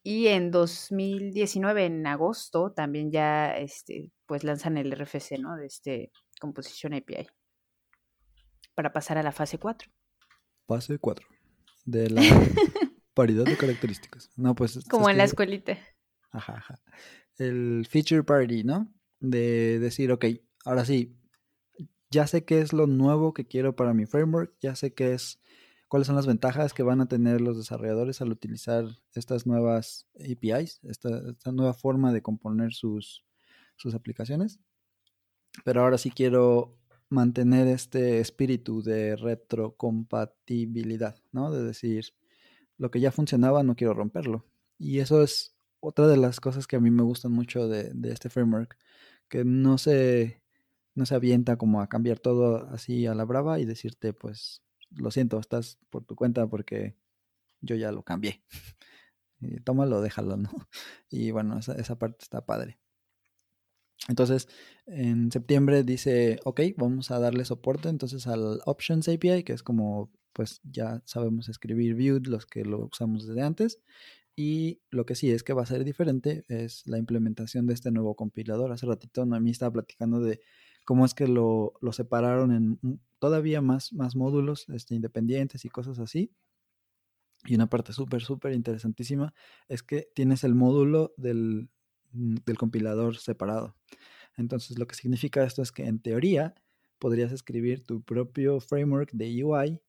Y 0.03 0.29
en 0.29 0.51
2019, 0.51 1.87
en 1.87 2.07
agosto, 2.07 2.73
también 2.73 3.11
ya 3.11 3.57
este, 3.57 4.11
pues 4.27 4.45
lanzan 4.45 4.79
el 4.79 4.93
RFC, 4.93 5.39
¿no? 5.39 5.57
De 5.57 5.67
este 5.67 6.13
Composition 6.41 6.95
API. 6.95 7.27
Para 8.75 8.93
pasar 8.93 9.19
a 9.19 9.23
la 9.23 9.33
fase 9.33 9.59
4. 9.59 9.91
Fase 10.67 10.99
4. 10.99 11.27
De 11.85 12.11
la 12.11 12.23
paridad 13.15 13.45
de 13.45 13.57
características. 13.57 14.31
No, 14.37 14.55
pues. 14.55 14.85
Como 14.89 15.09
en 15.09 15.17
la 15.17 15.25
escuelita. 15.25 15.79
Ajá, 16.31 16.57
ajá. 16.57 16.81
El 17.39 17.87
feature 17.89 18.23
party, 18.23 18.65
¿no? 18.65 18.93
De 19.19 19.79
decir, 19.79 20.13
ok, 20.13 20.27
ahora 20.65 20.85
sí, 20.85 21.17
ya 22.17 22.27
sé 22.27 22.47
qué 22.47 22.63
es 22.63 22.73
lo 22.73 22.87
nuevo 22.87 23.35
que 23.35 23.47
quiero 23.47 23.77
para 23.77 23.93
mi 23.93 24.07
framework, 24.07 24.55
ya 24.63 24.75
sé 24.75 24.95
qué 24.95 25.13
es, 25.13 25.39
cuáles 25.87 26.07
son 26.07 26.17
las 26.17 26.27
ventajas 26.27 26.73
que 26.73 26.83
van 26.83 27.03
a 27.03 27.09
tener 27.09 27.43
los 27.43 27.59
desarrolladores 27.59 28.23
al 28.23 28.33
utilizar 28.33 28.87
estas 29.13 29.47
nuevas 29.47 30.09
APIs, 30.15 30.81
esta, 30.85 31.11
nueva 31.53 31.75
forma 31.75 32.15
de 32.15 32.23
componer 32.23 32.73
sus, 32.73 33.23
sus 33.77 33.95
aplicaciones. 33.95 34.61
Pero 35.63 35.83
ahora 35.83 35.99
sí 35.99 36.11
quiero 36.11 36.79
mantener 37.11 37.69
este 37.69 38.21
espíritu 38.21 38.83
de 38.83 39.17
retrocompatibilidad, 39.17 41.17
¿no? 41.33 41.51
De 41.51 41.65
decir, 41.65 42.15
lo 42.79 42.91
que 42.91 43.01
ya 43.01 43.13
funcionaba 43.13 43.63
no 43.63 43.77
quiero 43.77 43.93
romperlo. 43.93 44.47
Y 44.79 45.01
eso 45.01 45.23
es 45.23 45.55
otra 45.81 46.07
de 46.07 46.17
las 46.17 46.41
cosas 46.41 46.67
que 46.67 46.77
a 46.77 46.81
mí 46.81 46.91
me 46.91 47.03
gustan 47.03 47.33
mucho 47.33 47.69
de, 47.69 47.91
de 47.93 48.11
este 48.11 48.31
framework, 48.31 48.79
que 49.29 49.45
no 49.45 49.77
se 49.77 50.46
no 50.97 51.07
se 51.07 51.15
avienta 51.15 51.57
como 51.57 51.81
a 51.81 51.89
cambiar 51.89 52.19
todo 52.19 52.69
así 52.71 53.07
a 53.07 53.15
la 53.15 53.25
brava 53.25 53.61
y 53.61 53.65
decirte, 53.65 54.13
pues, 54.13 54.63
lo 54.91 55.11
siento, 55.11 55.39
estás 55.39 55.79
por 55.91 56.05
tu 56.05 56.17
cuenta 56.17 56.49
porque 56.49 56.97
yo 57.61 57.77
ya 57.77 57.93
lo 57.93 58.03
cambié. 58.03 58.43
tómalo, 59.65 60.01
déjalo, 60.01 60.37
¿no? 60.37 60.51
Y 61.11 61.31
bueno, 61.31 61.59
esa, 61.59 61.75
esa 61.75 61.99
parte 61.99 62.19
está 62.23 62.45
padre. 62.47 62.79
Entonces, 64.09 64.49
en 64.87 65.31
septiembre 65.33 65.83
dice, 65.83 66.39
ok, 66.45 66.61
vamos 66.77 67.11
a 67.11 67.19
darle 67.19 67.45
soporte 67.45 67.89
entonces 67.89 68.27
al 68.27 68.61
Options 68.65 69.09
API, 69.09 69.43
que 69.43 69.53
es 69.53 69.63
como, 69.63 70.13
pues 70.33 70.61
ya 70.65 71.03
sabemos 71.05 71.49
escribir 71.49 71.95
Vue, 71.95 72.21
los 72.31 72.47
que 72.47 72.65
lo 72.65 72.87
usamos 72.87 73.27
desde 73.27 73.43
antes. 73.43 73.81
Y 74.37 74.83
lo 74.91 75.07
que 75.07 75.15
sí 75.15 75.31
es 75.31 75.43
que 75.43 75.55
va 75.55 75.63
a 75.63 75.67
ser 75.67 75.83
diferente 75.85 76.45
es 76.49 76.87
la 76.87 76.99
implementación 76.99 77.67
de 77.67 77.75
este 77.75 77.91
nuevo 77.91 78.15
compilador. 78.17 78.71
Hace 78.71 78.87
ratito 78.87 79.25
mí 79.25 79.51
estaba 79.51 79.73
platicando 79.73 80.21
de 80.21 80.41
cómo 80.87 81.05
es 81.05 81.13
que 81.13 81.29
lo, 81.29 81.75
separaron 81.93 82.53
en 82.53 83.01
todavía 83.19 83.61
más, 83.61 83.93
módulos 83.93 84.67
este, 84.71 84.95
independientes 84.95 85.67
y 85.67 85.69
cosas 85.69 85.99
así. 85.99 86.33
Y 87.45 87.55
una 87.57 87.69
parte 87.69 87.93
súper, 87.93 88.23
súper 88.23 88.55
interesantísima 88.55 89.35
es 89.69 89.83
que 89.83 90.09
tienes 90.15 90.43
el 90.45 90.55
módulo 90.55 91.13
del, 91.19 91.69
mm, 92.13 92.37
del, 92.47 92.57
compilador 92.57 93.17
separado. 93.19 93.77
Entonces 94.37 94.79
lo 94.79 94.87
que 94.87 94.95
significa 94.95 95.45
esto 95.45 95.61
es 95.61 95.73
que 95.73 95.87
en 95.87 96.01
teoría 96.01 96.55
podrías 96.99 97.33
escribir 97.33 97.85
tu 97.85 98.03
propio 98.03 98.61
framework 98.61 99.11
de 99.13 99.45
UI 99.45 99.81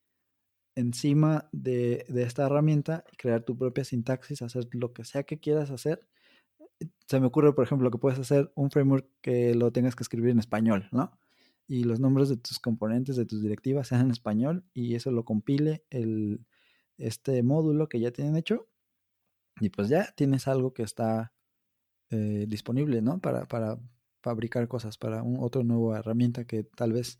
encima 0.77 1.49
de, 1.51 2.05
esta 2.15 2.45
herramienta 2.45 3.03
crear 3.17 3.43
tu 3.43 3.57
propia 3.57 3.83
sintaxis, 3.83 4.43
hacer 4.43 4.67
lo 4.73 4.93
que 4.93 5.03
sea 5.05 5.23
que 5.23 5.39
quieras 5.39 5.71
hacer. 5.71 6.07
Se 7.07 7.19
me 7.19 7.27
ocurre, 7.27 7.53
por 7.53 7.63
ejemplo, 7.65 7.89
que 7.91 7.98
puedes 7.98 8.19
hacer 8.19 8.51
un 8.55 8.69
framework 8.72 9.07
que 9.22 9.55
lo 9.55 9.72
tengas 9.72 9.96
que 9.96 10.03
escribir 10.03 10.31
en 10.31 10.39
español, 10.39 10.89
¿no? 10.91 11.17
Y 11.67 11.84
los 11.84 12.00
nombres 12.00 12.29
de 12.29 12.38
tus 12.38 12.60
componentes, 12.60 13.15
de 13.15 13.25
tus 13.25 13.41
directivas 13.41 13.88
sean 13.88 14.01
en 14.01 14.12
español 14.12 14.63
y 14.74 14.96
eso 14.96 15.12
lo 15.12 15.25
compile 15.25 15.86
el, 15.89 16.46
este 16.98 17.43
módulo 17.43 17.89
que 17.89 18.00
ya 18.00 18.12
tienen 18.12 18.36
hecho. 18.36 18.67
Y 19.60 19.69
pues 19.69 19.89
ya 19.89 20.13
tienes 20.15 20.48
algo 20.48 20.74
que 20.74 20.84
está 20.84 21.34
eh, 22.10 22.46
disponible, 22.48 23.01
¿no? 23.01 23.19
Para, 23.19 23.48
para 23.48 23.79
fabricar 24.22 24.67
cosas, 24.67 24.98
para 24.98 25.24
un, 25.24 25.38
otra 25.39 25.63
nueva 25.63 26.00
herramienta 26.00 26.46
que 26.46 26.63
tal 26.63 26.93
vez 26.93 27.19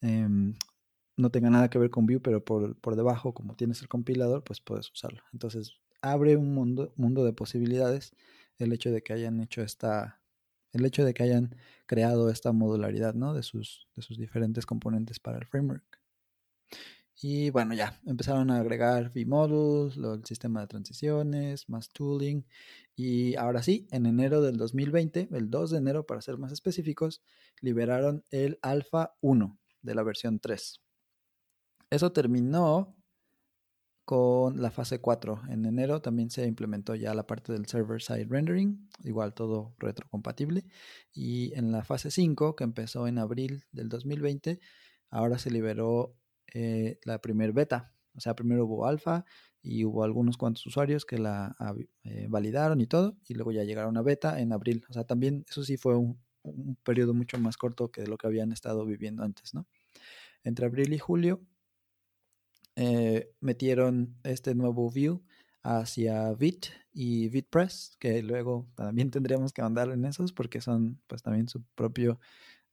em, 0.00 0.54
no 1.16 1.30
tenga 1.30 1.50
nada 1.50 1.68
que 1.70 1.78
ver 1.78 1.90
con 1.90 2.06
Vue, 2.06 2.20
pero 2.20 2.44
por, 2.44 2.76
por, 2.80 2.96
debajo, 2.96 3.34
como 3.34 3.54
tienes 3.56 3.82
el 3.82 3.88
compilador, 3.88 4.42
pues 4.44 4.60
puedes 4.60 4.90
usarlo. 4.90 5.22
Entonces, 5.32 5.74
abre 6.02 6.36
un 6.36 6.54
mundo, 6.54 6.92
mundo 6.96 7.24
de 7.24 7.32
posibilidades 7.32 8.14
el 8.58 8.72
hecho 8.72 8.90
de 8.90 9.02
que 9.02 9.12
hayan 9.12 9.40
hecho 9.40 9.62
esta, 9.62 10.20
el 10.72 10.84
hecho 10.84 11.04
de 11.04 11.14
que 11.14 11.22
hayan 11.22 11.56
creado 11.86 12.30
esta 12.30 12.52
modularidad, 12.52 13.14
¿no? 13.14 13.34
De 13.34 13.42
sus, 13.42 13.88
de 13.94 14.02
sus 14.02 14.18
diferentes 14.18 14.66
componentes 14.66 15.20
para 15.20 15.38
el 15.38 15.46
framework. 15.46 16.00
Y 17.20 17.50
bueno, 17.50 17.74
ya 17.74 18.00
empezaron 18.06 18.50
a 18.50 18.58
agregar 18.58 19.12
vModels, 19.14 19.96
el 19.96 20.24
sistema 20.24 20.62
de 20.62 20.66
transiciones, 20.66 21.68
más 21.68 21.90
tooling. 21.90 22.44
Y 22.96 23.36
ahora 23.36 23.62
sí, 23.62 23.86
en 23.92 24.06
enero 24.06 24.42
del 24.42 24.56
2020, 24.56 25.28
el 25.32 25.48
2 25.48 25.70
de 25.70 25.78
enero 25.78 26.06
para 26.06 26.20
ser 26.20 26.38
más 26.38 26.52
específicos, 26.52 27.22
liberaron 27.60 28.24
el 28.30 28.58
Alpha 28.62 29.16
1 29.20 29.58
de 29.82 29.94
la 29.94 30.02
versión 30.02 30.40
3. 30.40 30.80
Eso 31.90 32.12
terminó 32.12 32.96
con 34.04 34.60
la 34.60 34.70
fase 34.70 35.00
4. 35.00 35.42
En 35.48 35.64
enero 35.64 36.00
también 36.00 36.30
se 36.30 36.46
implementó 36.46 36.94
ya 36.94 37.14
la 37.14 37.26
parte 37.26 37.52
del 37.52 37.66
server-side 37.66 38.26
rendering, 38.28 38.88
igual 39.02 39.34
todo 39.34 39.74
retrocompatible. 39.78 40.64
Y 41.12 41.54
en 41.54 41.72
la 41.72 41.84
fase 41.84 42.10
5, 42.10 42.54
que 42.56 42.64
empezó 42.64 43.06
en 43.08 43.18
abril 43.18 43.64
del 43.72 43.88
2020, 43.88 44.60
ahora 45.10 45.38
se 45.38 45.50
liberó 45.50 46.16
eh, 46.52 46.98
la 47.04 47.20
primer 47.20 47.52
beta. 47.52 47.92
O 48.14 48.20
sea, 48.20 48.36
primero 48.36 48.66
hubo 48.66 48.86
alfa 48.86 49.24
y 49.62 49.84
hubo 49.84 50.04
algunos 50.04 50.36
cuantos 50.36 50.66
usuarios 50.66 51.06
que 51.06 51.18
la 51.18 51.56
eh, 52.04 52.26
validaron 52.28 52.80
y 52.80 52.86
todo, 52.86 53.16
y 53.26 53.34
luego 53.34 53.50
ya 53.52 53.64
llegaron 53.64 53.96
a 53.96 54.02
beta 54.02 54.40
en 54.40 54.52
abril. 54.52 54.84
O 54.90 54.92
sea, 54.92 55.04
también 55.04 55.44
eso 55.48 55.64
sí 55.64 55.76
fue 55.78 55.96
un, 55.96 56.22
periodo 56.84 57.14
mucho 57.14 57.38
más 57.38 57.56
corto 57.56 57.90
que 57.90 58.06
lo 58.06 58.18
que 58.18 58.26
habían 58.26 58.52
estado 58.52 58.84
viviendo 58.84 59.22
antes, 59.22 59.54
¿no? 59.54 59.66
Entre 60.42 60.66
abril 60.66 60.92
y 60.92 60.98
julio 60.98 61.40
eh, 62.76 63.32
metieron 63.40 64.16
este 64.24 64.54
nuevo 64.54 64.90
view 64.90 65.22
hacia 65.62 66.32
Vit 66.34 66.66
y 66.92 67.28
VitPress, 67.28 67.96
que 67.98 68.22
luego 68.22 68.68
también 68.74 69.10
tendríamos 69.10 69.52
que 69.52 69.62
andar 69.62 69.90
en 69.90 70.04
esos 70.04 70.32
porque 70.32 70.60
son 70.60 71.00
pues 71.06 71.22
también 71.22 71.48
su 71.48 71.62
propio, 71.74 72.20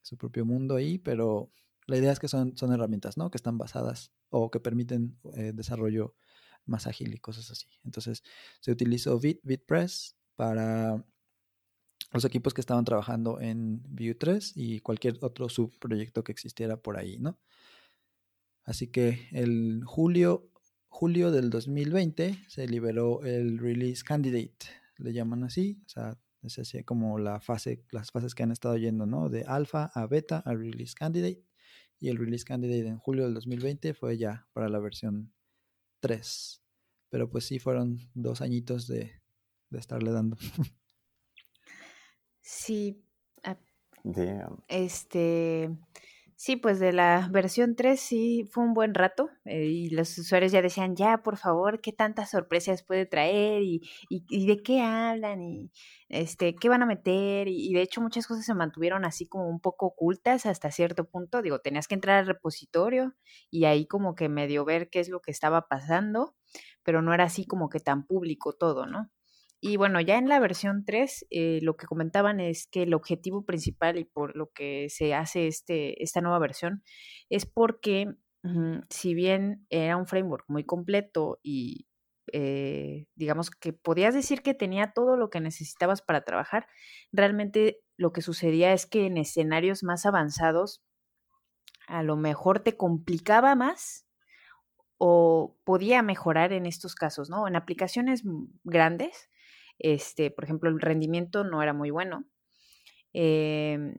su 0.01 0.17
propio 0.17 0.46
mundo 0.46 0.75
ahí, 0.75 0.98
pero 0.98 1.51
la 1.88 1.98
idea 1.98 2.12
es 2.12 2.20
que 2.20 2.27
son, 2.27 2.58
son 2.58 2.74
herramientas, 2.74 3.17
¿no? 3.17 3.31
Que 3.31 3.38
están 3.38 3.58
basadas 3.58 4.12
o 4.29 4.51
que 4.51 4.60
permiten 4.60 5.17
eh, 5.36 5.51
desarrollo 5.53 6.15
más 6.65 6.88
ágil 6.88 7.13
y 7.13 7.17
cosas 7.17 7.51
así. 7.51 7.67
Entonces, 7.84 8.24
se 8.60 8.72
utilizó 8.72 9.20
Vit, 9.20 9.39
VitPress 9.43 10.15
para 10.36 11.03
los 12.13 12.25
equipos 12.25 12.53
que 12.53 12.62
estaban 12.62 12.86
trabajando 12.86 13.39
en 13.39 13.81
Vue 13.84 14.15
3 14.15 14.53
y 14.55 14.79
cualquier 14.81 15.17
otro 15.22 15.50
subproyecto 15.50 16.24
que 16.24 16.31
existiera 16.31 16.77
por 16.77 16.98
ahí, 16.98 17.17
¿no? 17.20 17.39
Así 18.72 18.88
que 18.88 19.27
el 19.34 19.84
julio, 19.84 20.50
julio 20.88 21.29
del 21.29 21.50
2020 21.50 22.38
se 22.48 22.68
liberó 22.68 23.22
el 23.25 23.57
Release 23.57 24.01
Candidate, 24.01 24.55
le 24.96 25.12
llaman 25.12 25.44
así, 25.44 25.81
o 25.86 25.90
sea, 25.90 26.18
es 26.42 26.57
así 26.57 26.81
como 26.86 27.20
la 27.20 27.42
fase, 27.42 27.84
las 27.92 28.12
fases 28.12 28.34
que 28.34 28.44
han 28.44 28.51
estado 28.53 28.77
yendo, 28.77 29.05
¿no? 29.05 29.27
De 29.27 29.44
alfa 29.44 29.92
a 29.94 30.07
beta 30.07 30.42
a 30.46 30.53
Release 30.53 30.94
Candidate 30.96 31.44
y 32.00 32.07
el 32.07 32.18
release 32.18 32.46
candidate 32.46 32.88
en 32.88 32.98
julio 32.98 33.25
del 33.25 33.34
2020 33.34 33.94
fue 33.94 34.18
ya 34.18 34.48
para 34.53 34.70
la 34.70 34.79
versión 34.79 35.34
3. 36.00 36.64
Pero 37.10 37.29
pues 37.29 37.46
sí 37.48 37.60
fueron 37.60 38.00
dos 38.14 38.40
añitos 38.40 38.88
de, 38.88 39.22
de 39.70 39.79
estarle 39.79 40.12
dando. 40.12 40.38
Sí. 42.42 43.03
Este, 44.70 45.70
Sí, 46.44 46.56
pues 46.56 46.80
de 46.80 46.92
la 46.92 47.30
versión 47.32 47.75
3 47.75 48.00
sí 48.00 48.48
fue 48.50 48.64
un 48.64 48.74
buen 48.74 48.96
rato 48.96 49.30
eh, 49.46 49.64
y 49.64 49.90
los 49.92 50.18
usuarios 50.18 50.51
ya 50.51 50.64
decían, 50.64 50.96
ya, 50.96 51.22
por 51.22 51.38
favor, 51.38 51.82
qué 51.82 51.94
tantas 51.94 52.32
sorpresas 52.32 52.82
puede 52.82 53.06
traer 53.06 53.62
y, 53.62 53.82
y, 54.10 54.48
de 54.48 54.64
qué 54.64 54.82
hablan 54.82 55.44
y 55.44 55.72
este, 56.10 56.56
qué 56.56 56.68
van 56.68 56.82
a 56.82 56.88
meter 56.88 57.48
y, 57.48 57.72
de 57.74 57.84
hecho 57.84 58.01
muchas 58.01 58.25
cosas 58.25 58.44
se 58.44 58.56
mantuvieron 58.56 59.06
así 59.06 59.27
como 59.27 59.48
un 59.50 59.60
poco 59.60 59.86
ocultas 59.86 60.48
hasta 60.48 60.72
cierto 60.72 61.06
punto. 61.06 61.44
Digo, 61.44 61.60
tenías 61.60 61.88
que 61.88 61.94
entrar 61.94 62.18
al 62.18 62.25
repositorio 62.25 63.14
y 63.51 63.66
ahí 63.66 63.86
como 63.86 64.16
que 64.16 64.27
medio 64.27 64.66
ver 64.66 64.90
qué 64.90 65.00
es 65.00 65.10
lo 65.10 65.22
que 65.22 65.30
estaba 65.30 65.68
pasando, 65.68 66.36
pero 66.82 67.04
no 67.04 67.14
era 67.14 67.25
así 67.25 67.46
como 67.46 67.70
que 67.70 67.80
tan 67.82 68.08
público 68.08 68.54
todo, 68.54 68.88
¿no? 68.88 69.12
Y 69.62 69.78
bueno, 69.78 70.02
ya 70.02 70.18
en 70.18 70.28
la 70.28 70.40
versión 70.40 70.84
3, 70.86 71.28
eh, 71.30 71.60
lo 71.62 71.78
que 71.78 71.86
comentaban 71.86 72.40
es 72.40 72.68
que 72.68 72.82
el 72.84 72.96
objetivo 72.96 73.46
principal 73.46 73.98
y 74.00 74.06
por 74.06 74.36
lo 74.36 74.52
que 74.52 74.90
se 74.90 75.14
hace 75.14 75.48
este, 75.48 76.04
esta 76.04 76.20
nueva 76.22 76.40
versión 76.40 76.84
es 77.30 77.46
porque, 77.46 78.08
si 78.90 79.14
bien 79.14 79.68
era 79.70 79.98
un 79.98 80.08
framework 80.08 80.46
muy 80.48 80.64
completo 80.66 81.40
y 81.44 81.86
eh, 82.34 83.06
digamos 83.16 83.52
que 83.52 83.72
podías 83.74 84.16
decir 84.16 84.42
que 84.42 84.56
tenía 84.56 84.94
todo 84.94 85.16
lo 85.16 85.30
que 85.30 85.42
necesitabas 85.42 86.02
para 86.02 86.24
trabajar, 86.24 86.68
realmente 87.12 87.82
lo 87.98 88.14
que 88.14 88.22
sucedía 88.24 88.74
es 88.74 88.88
que 88.88 89.06
en 89.06 89.18
escenarios 89.18 89.84
más 89.84 90.08
avanzados 90.08 90.82
a 91.88 92.04
lo 92.04 92.16
mejor 92.16 92.62
te 92.62 92.78
complicaba 92.78 93.56
más 93.56 94.08
o 94.98 95.58
podía 95.64 96.04
mejorar 96.04 96.54
en 96.54 96.66
estos 96.66 96.96
casos, 96.96 97.30
¿no? 97.30 97.48
En 97.48 97.56
aplicaciones 97.56 98.24
grandes, 98.64 99.30
este, 99.81 100.31
por 100.31 100.44
ejemplo, 100.44 100.70
el 100.70 100.81
rendimiento 100.81 101.44
no 101.44 101.61
era 101.61 101.74
muy 101.74 101.91
bueno. 101.91 102.25
Em, 103.13 103.96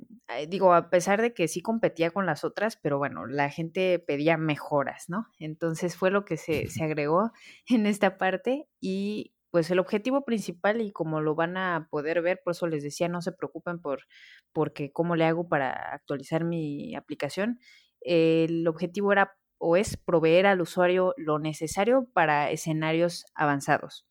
digo, 0.49 0.73
a 0.73 0.89
pesar 0.89 1.21
de 1.21 1.35
que 1.35 1.47
sí 1.49 1.61
competía 1.61 2.11
con 2.11 2.25
las 2.27 2.45
otras, 2.45 2.77
pero 2.77 2.99
bueno, 2.99 3.27
la 3.27 3.51
gente 3.51 3.99
pedía 3.99 4.39
mejoras, 4.39 5.09
¿no? 5.09 5.27
Entonces 5.39 5.97
fue 5.97 6.11
lo 6.11 6.25
que 6.25 6.37
se, 6.37 6.69
se 6.69 6.85
agregó 6.85 7.33
en 7.69 7.87
esta 7.87 8.17
parte 8.19 8.69
y 8.81 9.35
pues 9.51 9.71
el 9.71 9.79
objetivo 9.81 10.25
principal 10.25 10.81
y 10.81 10.93
como 10.93 11.21
lo 11.21 11.35
van 11.35 11.59
a 11.59 11.89
poder 11.91 12.23
ver, 12.23 12.41
por 12.43 12.53
eso 12.53 12.67
les 12.67 12.83
decía, 12.83 13.09
no 13.09 13.21
se 13.21 13.33
preocupen 13.33 13.81
por 13.83 14.01
porque 14.53 14.93
cómo 14.93 15.15
le 15.15 15.27
hago 15.27 15.47
para 15.49 15.73
actualizar 15.93 16.45
mi 16.45 16.95
aplicación. 16.97 17.59
El 18.01 18.67
objetivo 18.67 19.13
era 19.13 19.37
o 19.59 19.77
es 19.77 19.97
proveer 19.97 20.47
al 20.47 20.61
usuario 20.63 21.15
lo 21.19 21.39
necesario 21.39 22.09
para 22.15 22.51
escenarios 22.51 23.27
avanzados. 23.35 24.07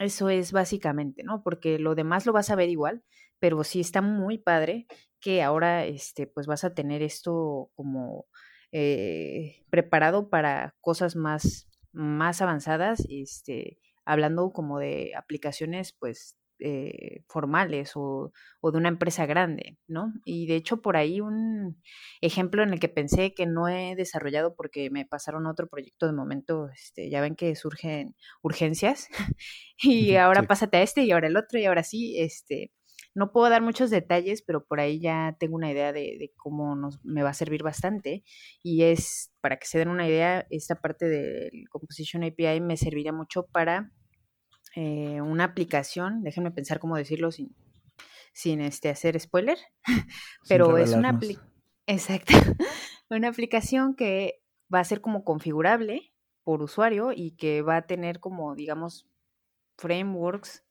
Eso 0.00 0.30
es 0.30 0.50
básicamente, 0.52 1.22
¿no? 1.22 1.42
Porque 1.42 1.78
lo 1.78 1.94
demás 1.94 2.24
lo 2.24 2.32
vas 2.32 2.48
a 2.48 2.56
ver 2.56 2.70
igual, 2.70 3.04
pero 3.38 3.62
sí 3.64 3.80
está 3.80 4.00
muy 4.00 4.38
padre 4.38 4.86
que 5.20 5.42
ahora, 5.42 5.84
este, 5.84 6.26
pues 6.26 6.46
vas 6.46 6.64
a 6.64 6.72
tener 6.72 7.02
esto 7.02 7.70
como 7.76 8.26
eh, 8.72 9.62
preparado 9.68 10.30
para 10.30 10.74
cosas 10.80 11.16
más, 11.16 11.68
más 11.92 12.40
avanzadas, 12.40 13.06
este, 13.10 13.78
hablando 14.06 14.52
como 14.52 14.78
de 14.78 15.12
aplicaciones, 15.14 15.92
pues 15.92 16.34
eh, 16.60 17.24
formales 17.28 17.92
o, 17.94 18.32
de 18.62 18.78
una 18.78 18.88
empresa 18.88 19.26
grande, 19.26 19.78
¿no? 19.86 20.12
Y 20.24 20.46
de 20.46 20.56
hecho 20.56 20.82
por 20.82 20.96
ahí 20.96 21.20
un 21.20 21.80
ejemplo 22.20 22.62
en 22.62 22.72
el 22.72 22.80
que 22.80 22.88
pensé 22.88 23.34
que 23.34 23.46
no 23.46 23.68
he 23.68 23.94
desarrollado 23.96 24.54
porque 24.54 24.90
me 24.90 25.06
pasaron 25.06 25.46
otro 25.46 25.68
proyecto 25.68 26.06
de 26.06 26.12
momento, 26.12 26.68
este, 26.74 27.10
ya 27.10 27.20
ven 27.20 27.36
que 27.36 27.54
surgen 27.56 28.14
urgencias 28.42 29.08
y 29.82 30.16
ahora 30.16 30.42
pásate 30.44 30.78
a 30.78 30.82
este 30.82 31.02
y 31.02 31.12
ahora 31.12 31.28
el 31.28 31.36
otro 31.36 31.58
y 31.58 31.64
ahora 31.64 31.82
sí, 31.82 32.18
este, 32.18 32.72
no 33.14 33.32
puedo 33.32 33.50
dar 33.50 33.62
muchos 33.62 33.90
detalles, 33.90 34.42
pero 34.42 34.64
por 34.64 34.80
ahí 34.80 35.00
ya 35.00 35.36
tengo 35.38 35.56
una 35.56 35.70
idea 35.70 35.92
de, 35.92 36.32
cómo 36.36 36.76
nos, 36.76 37.04
me 37.04 37.22
va 37.22 37.30
a 37.30 37.34
servir 37.34 37.62
bastante. 37.62 38.22
Y 38.62 38.84
es, 38.84 39.32
para 39.40 39.58
que 39.58 39.66
se 39.66 39.78
den 39.78 39.88
una 39.88 40.06
idea, 40.08 40.46
esta 40.50 40.76
parte 40.76 41.08
del 41.08 41.68
Composition 41.70 42.22
API 42.24 42.60
me 42.60 42.76
serviría 42.76 43.12
mucho 43.12 43.46
para 43.46 43.92
eh, 44.76 45.20
una 45.20 45.44
aplicación, 45.44 46.22
déjenme 46.22 46.50
pensar 46.50 46.78
cómo 46.78 46.96
decirlo 46.96 47.32
sin, 47.32 47.54
sin 48.32 48.60
este, 48.60 48.88
hacer 48.88 49.18
spoiler, 49.18 49.58
pero 50.48 50.78
es 50.78 50.92
una, 50.92 51.18
Exacto. 51.86 52.32
una 53.10 53.28
aplicación 53.28 53.94
que 53.94 54.42
va 54.72 54.80
a 54.80 54.84
ser 54.84 55.00
como 55.00 55.24
configurable 55.24 56.12
por 56.44 56.62
usuario 56.62 57.12
y 57.14 57.32
que 57.32 57.62
va 57.62 57.76
a 57.76 57.86
tener 57.86 58.20
como, 58.20 58.54
digamos, 58.54 59.08
frameworks 59.76 60.64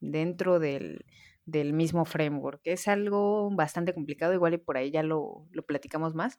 dentro 0.00 0.58
del, 0.58 1.06
del 1.46 1.72
mismo 1.72 2.04
framework. 2.04 2.60
Es 2.64 2.88
algo 2.88 3.50
bastante 3.50 3.94
complicado, 3.94 4.34
igual 4.34 4.54
y 4.54 4.58
por 4.58 4.76
ahí 4.76 4.90
ya 4.90 5.02
lo, 5.02 5.46
lo 5.50 5.64
platicamos 5.64 6.14
más, 6.14 6.38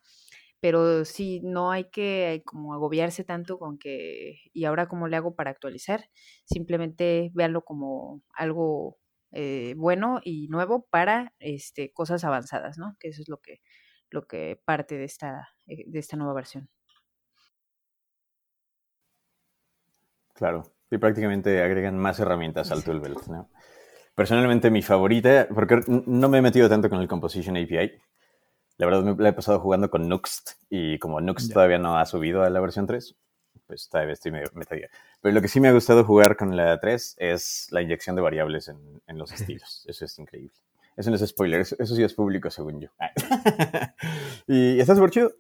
pero 0.60 1.06
sí, 1.06 1.42
no 1.44 1.72
hay 1.72 1.86
que 1.86 2.42
como 2.46 2.74
agobiarse 2.74 3.24
tanto 3.24 3.60
con 3.60 3.78
que, 3.78 4.40
¿y 4.54 4.66
ahora 4.66 4.88
cómo 4.88 5.08
le 5.08 5.18
hago 5.18 5.36
para 5.36 5.52
actualizar? 5.52 6.10
Simplemente 6.46 7.32
véanlo 7.34 7.64
como 7.64 8.24
algo 8.34 8.98
eh, 9.32 9.76
bueno 9.78 10.20
y 10.24 10.48
nuevo 10.48 10.88
para 10.90 11.34
este, 11.40 11.92
cosas 11.92 12.24
avanzadas, 12.24 12.78
¿no? 12.78 12.96
Que 13.00 13.10
eso 13.10 13.22
es 13.22 13.30
lo 13.30 13.38
que, 13.38 13.62
lo 14.10 14.26
que 14.28 14.60
parte 14.66 14.98
de 14.98 15.04
esta, 15.06 15.50
eh, 15.68 15.84
de 15.88 16.00
esta 16.00 16.18
nueva 16.18 16.34
versión. 16.34 16.70
Claro, 20.34 20.72
y 20.92 20.98
prácticamente 20.98 21.62
agregan 21.62 21.98
más 21.98 22.20
herramientas 22.20 22.72
al 22.72 22.84
toolbelt, 22.84 23.28
¿no? 23.28 23.50
Personalmente 24.16 24.72
mi 24.72 24.82
favorita, 24.82 25.48
porque 25.54 25.82
no 25.88 26.30
me 26.30 26.40
he 26.40 26.42
metido 26.42 26.70
tanto 26.70 26.90
con 26.90 27.00
el 27.02 27.08
Composition 27.08 27.58
API, 27.58 27.92
la 28.78 28.86
verdad 28.86 29.04
me 29.04 29.24
la 29.24 29.30
he 29.30 29.34
pasado 29.34 29.60
jugando 29.60 29.90
con 29.90 30.08
Nuxt 30.08 30.52
y 30.70 31.00
como 31.00 31.20
Nuxt 31.20 31.52
todavía 31.52 31.80
no 31.80 31.98
ha 31.98 32.06
subido 32.06 32.44
a 32.44 32.50
la 32.50 32.60
versión 32.60 32.86
3, 32.86 33.16
pues 33.66 33.90
todavía 33.90 34.14
estoy 34.14 34.32
medio 34.32 34.48
metida. 34.54 34.88
Pero 35.22 35.34
lo 35.34 35.42
que 35.42 35.48
sí 35.48 35.60
me 35.60 35.68
ha 35.68 35.74
gustado 35.74 36.04
jugar 36.04 36.38
con 36.38 36.56
la 36.56 36.80
3 36.80 37.16
es 37.18 37.68
la 37.72 37.82
inyección 37.82 38.16
de 38.16 38.22
variables 38.22 38.68
en, 38.68 38.78
en 39.08 39.18
los 39.18 39.32
estilos. 39.34 39.84
Eso 39.88 40.06
es 40.06 40.20
increíble. 40.20 40.54
Eso 40.96 41.10
no 41.10 41.16
es 41.16 41.28
spoiler, 41.28 41.62
eso, 41.62 41.86
sí 41.86 42.04
es 42.04 42.14
público 42.14 42.50
según 42.50 42.82
yo. 42.82 42.90
y 44.48 44.80
está 44.80 44.96
súper 44.96 45.12
chido. 45.12 45.32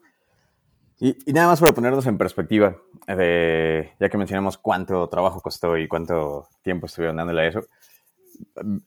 Y, 1.00 1.16
y, 1.30 1.34
nada 1.34 1.48
más 1.48 1.60
para 1.60 1.74
ponernos 1.74 2.08
en 2.08 2.18
perspectiva, 2.18 2.76
de, 3.08 3.94
ya 4.00 4.10
que 4.10 4.18
mencionamos 4.18 4.58
cuánto 4.58 5.08
trabajo 5.10 5.42
costó 5.42 5.78
y 5.78 5.88
cuánto 5.88 6.48
tiempo 6.64 6.88
estuvieron 6.88 7.18
dándole 7.18 7.42
a 7.42 7.48
eso, 7.48 7.62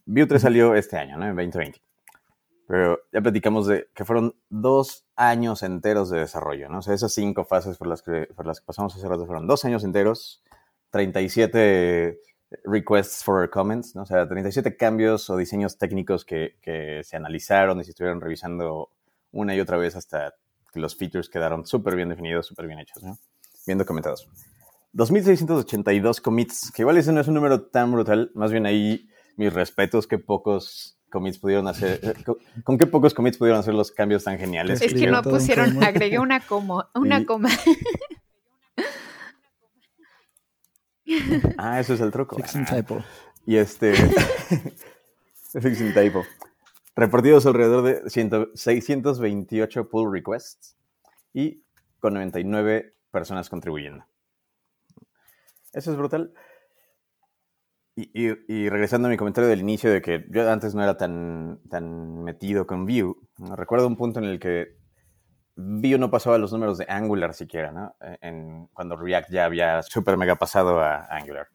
Vue 0.06 0.26
3 0.26 0.42
salió 0.42 0.74
este 0.74 0.96
año, 0.96 1.16
¿no? 1.16 1.24
En 1.24 1.36
2020 1.36 1.80
pero 2.70 3.00
ya 3.10 3.20
platicamos 3.20 3.66
de 3.66 3.88
que 3.96 4.04
fueron 4.04 4.36
dos 4.48 5.04
años 5.16 5.64
enteros 5.64 6.08
de 6.08 6.20
desarrollo, 6.20 6.68
¿no? 6.68 6.78
O 6.78 6.82
sea, 6.82 6.94
esas 6.94 7.12
cinco 7.12 7.44
fases 7.44 7.76
por 7.76 7.88
las 7.88 8.00
que, 8.00 8.28
por 8.36 8.46
las 8.46 8.60
que 8.60 8.66
pasamos 8.66 8.94
hace 8.94 9.08
rato 9.08 9.26
fueron 9.26 9.48
dos 9.48 9.64
años 9.64 9.82
enteros, 9.82 10.40
37 10.90 12.20
requests 12.62 13.24
for 13.24 13.50
comments, 13.50 13.96
¿no? 13.96 14.02
O 14.02 14.06
sea, 14.06 14.28
37 14.28 14.76
cambios 14.76 15.28
o 15.30 15.36
diseños 15.36 15.78
técnicos 15.78 16.24
que, 16.24 16.58
que 16.62 17.02
se 17.02 17.16
analizaron 17.16 17.80
y 17.80 17.84
se 17.84 17.90
estuvieron 17.90 18.20
revisando 18.20 18.90
una 19.32 19.52
y 19.56 19.58
otra 19.58 19.76
vez 19.76 19.96
hasta 19.96 20.36
que 20.72 20.78
los 20.78 20.96
features 20.96 21.28
quedaron 21.28 21.66
súper 21.66 21.96
bien 21.96 22.08
definidos, 22.08 22.46
súper 22.46 22.68
bien 22.68 22.78
hechos, 22.78 23.02
¿no? 23.02 23.18
Bien 23.66 23.78
documentados. 23.78 24.28
2.682 24.94 26.20
commits, 26.20 26.70
que 26.70 26.82
igual 26.82 26.98
ese 26.98 27.10
no 27.10 27.20
es 27.20 27.26
un 27.26 27.34
número 27.34 27.62
tan 27.62 27.90
brutal, 27.90 28.30
más 28.36 28.52
bien 28.52 28.64
ahí 28.64 29.08
mis 29.36 29.52
respetos 29.52 30.06
que 30.06 30.18
pocos 30.18 30.99
commits 31.10 31.38
pudieron 31.38 31.68
hacer, 31.68 32.00
eh, 32.02 32.14
con, 32.64 32.78
qué 32.78 32.86
pocos 32.86 33.12
commits 33.12 33.36
pudieron 33.36 33.60
hacer 33.60 33.74
los 33.74 33.90
cambios 33.90 34.24
tan 34.24 34.38
geniales. 34.38 34.80
Es 34.80 34.94
que 34.94 35.06
no 35.06 35.22
pusieron, 35.22 35.82
agregué 35.82 36.18
una 36.18 36.40
como, 36.40 36.86
una 36.94 37.26
coma. 37.26 37.50
Ah, 41.58 41.80
eso 41.80 41.94
es 41.94 42.00
el 42.00 42.10
truco. 42.10 42.36
Fixing 42.36 42.64
typo. 42.64 43.02
Y 43.44 43.56
este, 43.56 43.94
fixing 45.60 45.92
typo. 45.92 46.24
Repartidos 46.94 47.46
alrededor 47.46 47.82
de 47.82 48.10
628 48.10 49.88
pull 49.88 50.12
requests 50.12 50.76
y 51.32 51.62
con 51.98 52.14
99 52.14 52.94
personas 53.10 53.48
contribuyendo. 53.48 54.04
Eso 55.72 55.90
es 55.90 55.96
brutal. 55.96 56.32
Y, 58.12 58.68
regresando 58.68 59.08
a 59.08 59.10
mi 59.10 59.16
comentario 59.16 59.48
del 59.48 59.60
inicio 59.60 59.90
de 59.90 60.00
que 60.00 60.26
yo 60.30 60.50
antes 60.50 60.74
no 60.74 60.82
era 60.82 60.96
tan, 60.96 61.60
tan 61.68 62.22
metido 62.22 62.66
con 62.66 62.86
Vue, 62.86 63.14
recuerdo 63.56 63.86
un 63.86 63.96
punto 63.96 64.20
en 64.20 64.26
el 64.26 64.38
que 64.38 64.76
Vue 65.56 65.98
no 65.98 66.10
pasaba 66.10 66.38
los 66.38 66.52
números 66.52 66.78
de 66.78 66.86
Angular 66.88 67.34
siquiera, 67.34 67.72
¿no? 67.72 67.96
E, 68.00 68.18
en, 68.22 68.68
cuando 68.72 68.96
React 68.96 69.30
ya 69.30 69.44
había 69.44 69.82
super 69.82 70.16
mega 70.16 70.36
pasado 70.36 70.80
a 70.80 71.06
Angular. 71.10 71.48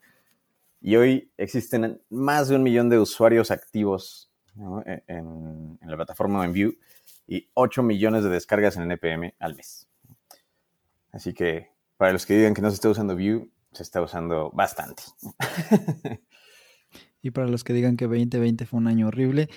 Y 0.81 0.95
hoy 0.97 1.31
existen 1.37 2.01
más 2.09 2.49
de 2.49 2.57
un 2.57 2.63
millón 2.63 2.89
de 2.89 2.99
usuarios 2.99 3.49
activos 3.49 4.31
e, 4.85 5.03
en, 5.07 5.79
en, 5.81 5.89
la 5.89 5.95
plataforma 5.95 6.45
en 6.45 6.51
Vue 6.53 6.77
y 7.27 7.49
8 7.53 7.81
millones 7.81 8.23
de 8.23 8.29
descargas 8.29 8.77
en 8.77 8.83
NPM 8.83 9.33
al 9.39 9.55
mes. 9.55 9.87
Así 11.11 11.33
que 11.33 11.71
para 11.97 12.11
los 12.11 12.25
que 12.25 12.35
digan 12.35 12.53
que 12.53 12.61
no 12.61 12.69
se 12.69 12.75
está 12.75 12.89
usando 12.89 13.15
Vue, 13.15 13.49
se 13.75 13.83
está 13.83 14.01
usando 14.01 14.51
bastante. 14.51 15.03
Y 17.25 17.31
para 17.31 17.47
los 17.47 17.63
que 17.63 17.73
digan 17.73 17.97
que 17.97 18.05
2020 18.05 18.67
fue 18.67 18.77
un 18.77 18.85
año 18.85 19.07
horrible, 19.07 19.49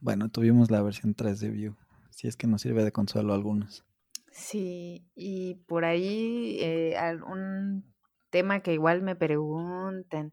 bueno, 0.00 0.30
tuvimos 0.30 0.72
la 0.72 0.82
versión 0.82 1.14
3 1.14 1.38
de 1.38 1.50
Vue, 1.50 1.76
si 2.10 2.26
es 2.26 2.36
que 2.36 2.48
nos 2.48 2.62
sirve 2.62 2.82
de 2.82 2.90
consuelo 2.90 3.32
a 3.32 3.36
algunos. 3.36 3.84
Sí, 4.32 5.06
y 5.14 5.54
por 5.68 5.84
ahí 5.84 6.58
eh, 6.60 6.96
algún 6.96 7.84
tema 8.30 8.64
que 8.64 8.72
igual 8.72 9.02
me 9.02 9.14
preguntan. 9.14 10.32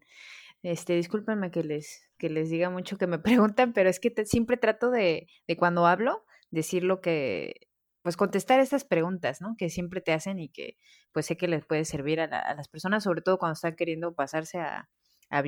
Este, 0.64 0.96
discúlpenme 0.96 1.52
que 1.52 1.62
les, 1.62 2.10
que 2.18 2.30
les 2.30 2.50
diga 2.50 2.68
mucho 2.68 2.98
que 2.98 3.06
me 3.06 3.18
preguntan, 3.54 3.72
pero 3.72 3.88
es 3.88 4.00
que 4.00 4.12
siempre 4.24 4.56
trato 4.56 4.90
de, 4.90 5.28
de 5.46 5.56
cuando 5.56 5.86
hablo 5.86 6.24
decir 6.50 6.82
lo 6.82 7.00
que, 7.00 7.68
pues 8.02 8.16
contestar 8.16 8.58
estas 8.58 8.84
preguntas, 8.84 9.40
¿no? 9.40 9.54
Que 9.56 9.70
siempre 9.70 10.00
te 10.00 10.12
hacen 10.12 10.40
y 10.40 10.48
que 10.48 10.76
pues 11.12 11.26
sé 11.26 11.36
que 11.36 11.46
les 11.46 11.64
puede 11.64 11.84
servir 11.84 12.20
a, 12.20 12.26
las 12.26 12.66
personas, 12.66 13.04
sobre 13.04 13.22
todo 13.22 13.38
cuando 13.38 13.52
están 13.52 13.76
queriendo 13.76 14.16
pasarse 14.16 14.58
a, 14.58 14.90
a 15.30 15.42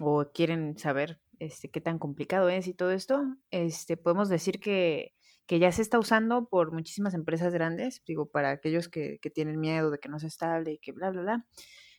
O 0.00 0.30
quieren 0.32 0.76
saber 0.78 1.20
este, 1.38 1.70
qué 1.70 1.80
tan 1.80 1.98
complicado 1.98 2.48
es 2.48 2.66
y 2.66 2.74
todo 2.74 2.90
esto, 2.90 3.22
este, 3.50 3.96
podemos 3.96 4.28
decir 4.28 4.60
que, 4.60 5.14
que 5.46 5.58
ya 5.58 5.72
se 5.72 5.82
está 5.82 5.98
usando 5.98 6.48
por 6.48 6.72
muchísimas 6.72 7.14
empresas 7.14 7.52
grandes, 7.52 8.02
digo, 8.06 8.26
para 8.30 8.50
aquellos 8.50 8.88
que, 8.88 9.18
que, 9.22 9.30
tienen 9.30 9.58
miedo 9.60 9.90
de 9.90 9.98
que 9.98 10.08
no 10.08 10.18
sea 10.18 10.28
estable 10.28 10.72
y 10.72 10.78
que 10.78 10.92
bla, 10.92 11.10
bla, 11.10 11.22
bla, 11.22 11.46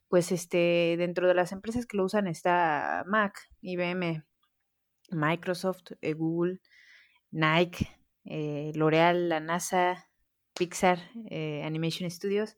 pues 0.10 0.32
este, 0.32 0.96
dentro 0.98 1.28
de 1.28 1.34
las 1.34 1.54
empresas 1.54 1.86
que 1.86 1.98
lo 1.98 2.04
usan 2.04 2.28
está 2.28 3.04
Mac, 3.08 3.40
IBM, 3.62 4.24
Microsoft, 5.10 5.94
eh, 6.02 6.14
Google, 6.14 6.60
Nike, 7.32 7.88
eh, 8.26 8.72
L'Oreal, 8.76 9.30
la 9.30 9.40
NASA, 9.40 10.10
Pixar, 10.54 11.00
eh, 11.30 11.64
Animation 11.64 12.10
Studios. 12.12 12.58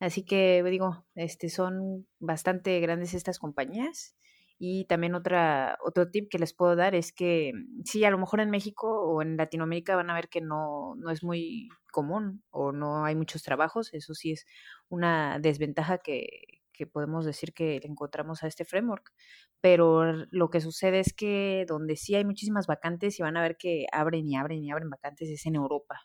Así 0.00 0.24
que 0.24 0.62
digo, 0.64 1.06
este, 1.14 1.50
son 1.50 2.06
bastante 2.18 2.80
grandes 2.80 3.14
estas 3.14 3.38
compañías 3.38 4.16
y 4.58 4.86
también 4.86 5.14
otra, 5.14 5.78
otro 5.84 6.10
tip 6.10 6.30
que 6.30 6.38
les 6.38 6.54
puedo 6.54 6.76
dar 6.76 6.94
es 6.94 7.12
que 7.12 7.52
mm, 7.54 7.82
sí, 7.84 8.04
a 8.04 8.10
lo 8.10 8.18
mejor 8.18 8.40
en 8.40 8.50
México 8.50 8.88
o 9.02 9.22
en 9.22 9.36
Latinoamérica 9.36 9.96
van 9.96 10.10
a 10.10 10.14
ver 10.14 10.28
que 10.28 10.40
no, 10.40 10.94
no 10.96 11.10
es 11.10 11.22
muy 11.22 11.68
común 11.92 12.42
o 12.50 12.72
no 12.72 13.04
hay 13.04 13.14
muchos 13.14 13.42
trabajos. 13.42 13.92
Eso 13.92 14.14
sí 14.14 14.32
es 14.32 14.46
una 14.88 15.38
desventaja 15.40 15.98
que, 15.98 16.28
que 16.72 16.86
podemos 16.86 17.24
decir 17.26 17.52
que 17.54 17.80
le 17.80 17.88
encontramos 17.88 18.42
a 18.42 18.46
este 18.46 18.64
framework. 18.64 19.12
Pero 19.60 20.12
lo 20.30 20.50
que 20.50 20.60
sucede 20.60 21.00
es 21.00 21.12
que 21.14 21.66
donde 21.68 21.96
sí 21.96 22.14
hay 22.14 22.24
muchísimas 22.24 22.66
vacantes 22.66 23.18
y 23.18 23.22
van 23.22 23.36
a 23.36 23.42
ver 23.42 23.56
que 23.58 23.86
abren 23.92 24.26
y 24.26 24.36
abren 24.36 24.64
y 24.64 24.70
abren 24.70 24.90
vacantes 24.90 25.28
es 25.28 25.46
en 25.46 25.56
Europa. 25.56 26.02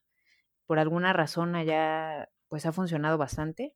Por 0.67 0.79
alguna 0.79 1.13
razón 1.13 1.55
allá 1.55 2.29
pues 2.49 2.65
ha 2.65 2.73
funcionado 2.73 3.17
bastante 3.17 3.75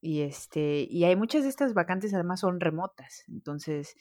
y, 0.00 0.22
este, 0.22 0.86
y 0.88 1.04
hay 1.04 1.16
muchas 1.16 1.42
de 1.44 1.48
estas 1.50 1.74
vacantes 1.74 2.14
además 2.14 2.40
son 2.40 2.60
remotas. 2.60 3.24
Entonces, 3.28 3.94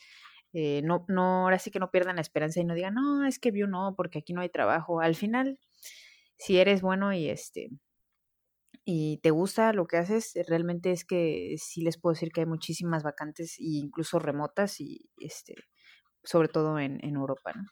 eh, 0.53 0.81
no, 0.83 1.05
no, 1.09 1.43
ahora 1.43 1.59
sí 1.59 1.71
que 1.71 1.79
no 1.79 1.91
pierdan 1.91 2.15
la 2.17 2.21
esperanza 2.21 2.61
y 2.61 2.65
no 2.65 2.75
digan, 2.75 2.95
no, 2.95 3.25
es 3.25 3.39
que 3.39 3.51
vio 3.51 3.67
no, 3.67 3.95
porque 3.97 4.19
aquí 4.19 4.33
no 4.33 4.41
hay 4.41 4.49
trabajo. 4.49 5.01
Al 5.01 5.15
final, 5.15 5.59
si 6.37 6.59
eres 6.59 6.81
bueno 6.81 7.13
y 7.13 7.29
este 7.29 7.69
y 8.85 9.17
te 9.17 9.31
gusta 9.31 9.73
lo 9.73 9.85
que 9.85 9.97
haces, 9.97 10.33
realmente 10.47 10.91
es 10.91 11.03
que 11.05 11.55
sí 11.57 11.81
les 11.81 11.97
puedo 11.99 12.13
decir 12.13 12.31
que 12.31 12.41
hay 12.41 12.45
muchísimas 12.47 13.03
vacantes, 13.03 13.59
e 13.59 13.63
incluso 13.65 14.17
remotas, 14.19 14.79
y 14.79 15.09
este, 15.17 15.55
sobre 16.23 16.47
todo 16.47 16.79
en, 16.79 17.03
en 17.03 17.15
Europa, 17.15 17.53
¿no? 17.53 17.63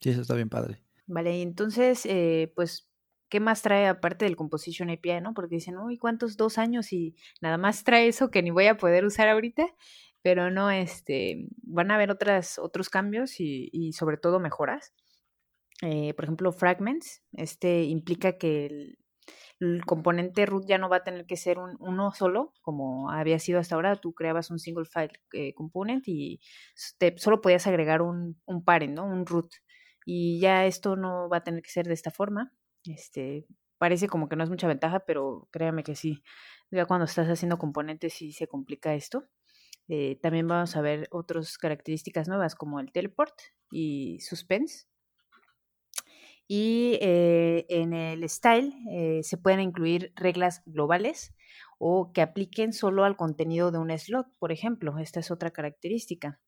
Sí, 0.00 0.10
eso 0.10 0.20
está 0.20 0.34
bien 0.34 0.48
padre. 0.48 0.84
Vale, 1.06 1.42
entonces, 1.42 2.06
eh, 2.06 2.52
pues 2.54 2.90
¿qué 3.28 3.40
más 3.40 3.62
trae 3.62 3.86
aparte 3.86 4.24
del 4.24 4.36
Composition 4.36 4.90
API, 4.90 5.20
no? 5.20 5.34
Porque 5.34 5.56
dicen, 5.56 5.78
uy, 5.78 5.98
¿cuántos 5.98 6.36
dos 6.36 6.58
años? 6.58 6.92
Y 6.92 7.16
nada 7.40 7.58
más 7.58 7.84
trae 7.84 8.08
eso 8.08 8.30
que 8.30 8.42
ni 8.42 8.50
voy 8.50 8.66
a 8.66 8.76
poder 8.76 9.04
usar 9.04 9.28
ahorita, 9.28 9.66
pero 10.22 10.50
no, 10.50 10.70
este, 10.70 11.48
van 11.62 11.90
a 11.90 11.96
haber 11.96 12.10
otras, 12.10 12.58
otros 12.58 12.88
cambios 12.90 13.40
y, 13.40 13.68
y 13.72 13.92
sobre 13.92 14.16
todo 14.16 14.40
mejoras. 14.40 14.94
Eh, 15.82 16.14
por 16.14 16.24
ejemplo, 16.24 16.52
fragments, 16.52 17.22
este 17.32 17.82
implica 17.84 18.38
que 18.38 18.66
el, 18.66 18.98
componente 19.86 20.44
root 20.44 20.66
ya 20.66 20.76
no 20.78 20.90
va 20.90 20.98
a 20.98 21.04
tener 21.04 21.26
que 21.26 21.36
ser 21.36 21.58
un, 21.58 21.76
uno 21.80 22.12
solo, 22.12 22.52
como 22.60 23.10
había 23.10 23.38
sido 23.38 23.60
hasta 23.60 23.74
ahora. 23.74 23.96
Tú 23.96 24.12
creabas 24.14 24.50
un 24.50 24.58
single 24.58 24.84
file 24.84 25.12
eh, 25.32 25.54
component 25.54 26.04
y 26.06 26.40
te, 26.98 27.16
solo 27.18 27.40
podías 27.40 27.66
agregar 27.66 28.02
un, 28.02 28.40
un 28.44 28.64
parent, 28.64 28.94
¿no? 28.94 29.06
Un 29.06 29.26
root. 29.26 29.50
Y 30.04 30.38
ya 30.40 30.66
esto 30.66 30.96
no 30.96 31.28
va 31.30 31.38
a 31.38 31.44
tener 31.44 31.62
que 31.62 31.70
ser 31.70 31.86
de 31.86 31.94
esta 31.94 32.10
forma. 32.10 32.52
Este, 32.86 33.46
parece 33.78 34.08
como 34.08 34.28
que 34.28 34.36
no 34.36 34.44
es 34.44 34.50
mucha 34.50 34.68
ventaja, 34.68 35.00
pero 35.00 35.48
créame 35.50 35.82
que 35.82 35.94
sí. 35.94 36.22
Ya 36.70 36.86
cuando 36.86 37.04
estás 37.06 37.28
haciendo 37.28 37.58
componentes 37.58 38.14
sí 38.14 38.32
se 38.32 38.46
complica 38.46 38.94
esto. 38.94 39.24
Eh, 39.88 40.18
también 40.22 40.48
vamos 40.48 40.76
a 40.76 40.80
ver 40.80 41.08
otras 41.10 41.58
características 41.58 42.28
nuevas 42.28 42.54
como 42.54 42.80
el 42.80 42.92
teleport 42.92 43.34
y 43.70 44.18
suspense. 44.20 44.86
Y 46.46 46.98
eh, 47.00 47.64
en 47.68 47.94
el 47.94 48.28
style 48.28 48.74
eh, 48.90 49.20
se 49.22 49.38
pueden 49.38 49.60
incluir 49.60 50.12
reglas 50.14 50.62
globales 50.66 51.34
o 51.78 52.12
que 52.12 52.22
apliquen 52.22 52.72
solo 52.72 53.04
al 53.04 53.16
contenido 53.16 53.70
de 53.70 53.78
un 53.78 53.90
slot, 53.98 54.26
por 54.38 54.52
ejemplo. 54.52 54.98
Esta 54.98 55.20
es 55.20 55.30
otra 55.30 55.50
característica. 55.50 56.40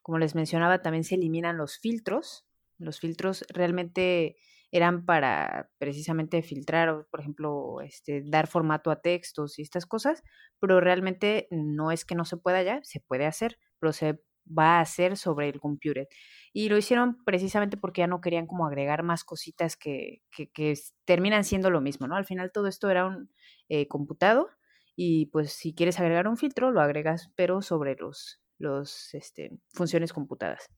Como 0.00 0.18
les 0.18 0.34
mencionaba, 0.34 0.82
también 0.82 1.04
se 1.04 1.16
eliminan 1.16 1.58
los 1.58 1.78
filtros. 1.78 2.46
Los 2.78 2.98
filtros 2.98 3.44
realmente 3.48 4.36
eran 4.72 5.04
para 5.04 5.70
precisamente 5.78 6.42
filtrar, 6.42 7.06
por 7.10 7.20
ejemplo, 7.20 7.82
este, 7.82 8.22
dar 8.24 8.46
formato 8.46 8.90
a 8.90 9.02
textos 9.02 9.58
y 9.58 9.62
estas 9.62 9.84
cosas, 9.84 10.22
pero 10.58 10.80
realmente 10.80 11.46
no 11.50 11.92
es 11.92 12.06
que 12.06 12.14
no 12.14 12.24
se 12.24 12.38
pueda 12.38 12.62
ya, 12.62 12.80
se 12.82 13.00
puede 13.00 13.26
hacer, 13.26 13.58
pero 13.78 13.92
se 13.92 14.20
va 14.46 14.78
a 14.78 14.80
hacer 14.80 15.18
sobre 15.18 15.50
el 15.50 15.60
computer. 15.60 16.08
Y 16.54 16.70
lo 16.70 16.78
hicieron 16.78 17.22
precisamente 17.24 17.76
porque 17.76 18.00
ya 18.00 18.06
no 18.06 18.22
querían 18.22 18.46
como 18.46 18.66
agregar 18.66 19.02
más 19.02 19.24
cositas 19.24 19.76
que, 19.76 20.22
que, 20.30 20.74
terminan 21.04 21.44
siendo 21.44 21.70
lo 21.70 21.82
mismo, 21.82 22.08
¿no? 22.08 22.16
Al 22.16 22.24
final 22.24 22.50
todo 22.50 22.66
esto 22.66 22.90
era 22.90 23.06
un 23.06 23.30
eh, 23.68 23.86
computado 23.88 24.48
y 24.96 25.26
pues 25.26 25.52
si 25.52 25.74
quieres 25.74 26.00
agregar 26.00 26.28
un 26.28 26.38
filtro, 26.38 26.70
lo 26.70 26.80
agregas, 26.80 27.30
pero 27.36 27.60
sobre 27.60 27.94
los, 27.96 28.40
los 28.58 29.12
este, 29.14 29.52
funciones 29.74 30.14
computadas 30.14 30.70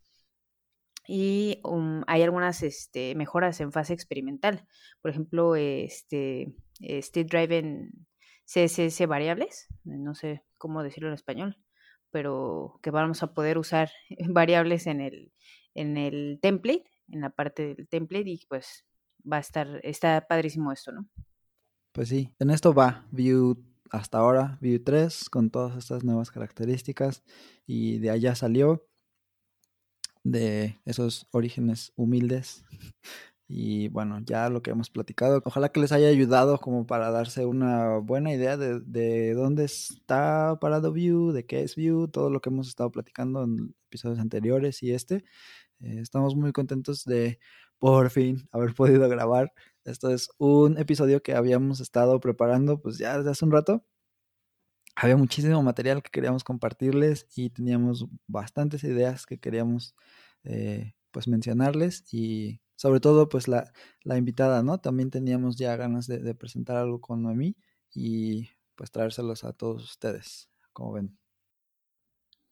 y 1.07 1.61
um, 1.65 2.03
hay 2.07 2.23
algunas 2.23 2.63
este, 2.63 3.15
mejoras 3.15 3.61
en 3.61 3.73
fase 3.73 3.93
experimental. 3.93 4.67
Por 5.03 5.11
ejemplo, 5.11 5.57
este, 5.57 6.55
State 6.81 7.25
Drive 7.25 7.59
en 7.59 8.07
CSS 8.47 9.07
variables, 9.07 9.69
no 9.85 10.15
sé 10.15 10.43
cómo 10.59 10.83
decirlo 10.83 11.09
en 11.09 11.15
español, 11.15 11.57
pero 12.11 12.79
que 12.83 12.91
vamos 12.91 13.23
a 13.23 13.35
poder 13.35 13.59
usar 13.59 13.91
variables 14.29 14.87
en 14.87 15.01
el, 15.01 15.33
en 15.75 15.97
el 15.97 16.39
template, 16.41 16.85
en 17.09 17.21
la 17.21 17.31
parte 17.31 17.75
del 17.75 17.89
template 17.89 18.31
y 18.31 18.47
pues 18.49 18.85
va 19.31 19.39
a 19.39 19.41
estar, 19.41 19.81
está 19.83 20.27
padrísimo 20.27 20.73
esto, 20.73 20.93
¿no? 20.93 21.09
Pues 21.93 22.09
sí, 22.09 22.35
en 22.39 22.51
esto 22.51 22.75
va 22.75 23.07
Vue 23.13 23.57
hasta 23.91 24.19
ahora, 24.19 24.59
Vue 24.61 24.81
3 24.81 25.31
con 25.31 25.51
todas 25.51 25.77
estas 25.77 26.03
nuevas 26.03 26.31
características 26.31 27.23
y 27.67 27.99
de 27.99 28.11
allá 28.11 28.35
salió 28.35 28.87
de 30.25 30.81
esos 30.85 31.29
orígenes 31.31 31.93
humildes. 31.97 32.65
Y 33.47 33.89
bueno, 33.89 34.21
ya 34.25 34.49
lo 34.49 34.63
que 34.63 34.71
hemos 34.71 34.89
platicado, 34.89 35.43
ojalá 35.45 35.69
que 35.69 35.79
les 35.79 35.93
haya 35.93 36.09
ayudado 36.09 36.59
como 36.59 36.87
para 36.87 37.11
darse 37.11 37.45
una 37.45 37.99
buena 37.99 38.33
idea 38.33 38.57
de, 38.57 39.35
dónde 39.35 39.65
está 39.65 40.59
parado 40.61 40.93
View, 40.93 41.33
de 41.33 41.45
qué 41.45 41.61
es 41.63 41.77
View, 41.77 42.09
todo 42.09 42.31
lo 42.31 42.41
que 42.41 42.49
hemos 42.49 42.69
estado 42.69 42.91
platicando 42.91 43.45
en 43.45 43.75
episodios 43.89 44.19
anteriores 44.19 44.83
y 44.83 44.93
este. 44.93 45.25
Eh, 45.81 45.99
estamos 46.01 46.35
muy 46.37 46.53
contentos 46.53 47.05
de 47.05 47.39
por 47.79 48.11
fin 48.11 48.49
haber 48.51 48.75
podido 48.75 49.09
grabar. 49.11 49.53
Esto 49.85 50.11
es 50.11 50.31
un 50.39 50.79
episodio 50.79 51.23
que 51.23 51.35
habíamos 51.35 51.81
estado 51.81 52.21
preparando 52.21 52.81
pues 52.81 52.99
ya 52.99 53.19
desde 53.19 53.31
hace 53.31 53.45
un 53.45 53.53
rato. 53.53 53.85
Había 54.97 55.17
muchísimo 55.17 55.63
material 55.63 56.03
que 56.03 56.11
queríamos 56.11 56.45
compartirles 56.45 57.27
y 57.35 57.51
teníamos 57.51 58.07
bastantes 58.29 58.85
ideas 58.85 59.27
que 59.27 59.39
queríamos 59.39 59.95
eh, 60.45 60.95
pues 61.11 61.27
mencionarles 61.27 62.05
y 62.13 62.61
sobre 62.77 63.01
todo 63.01 63.29
pues 63.29 63.49
la, 63.49 63.73
la, 64.03 64.19
invitada, 64.19 64.63
¿no? 64.63 64.79
También 64.79 65.11
teníamos 65.11 65.57
ya 65.57 65.77
ganas 65.77 66.07
de, 66.07 66.35
presentar 66.35 66.77
algo 66.77 67.01
con 67.01 67.23
Noemí 67.23 67.57
y 67.93 68.51
pues 68.75 68.91
traérselos 68.91 69.45
a 69.45 69.53
todos 69.53 69.85
ustedes, 69.85 70.51
como 70.73 70.93
ven. 70.93 71.19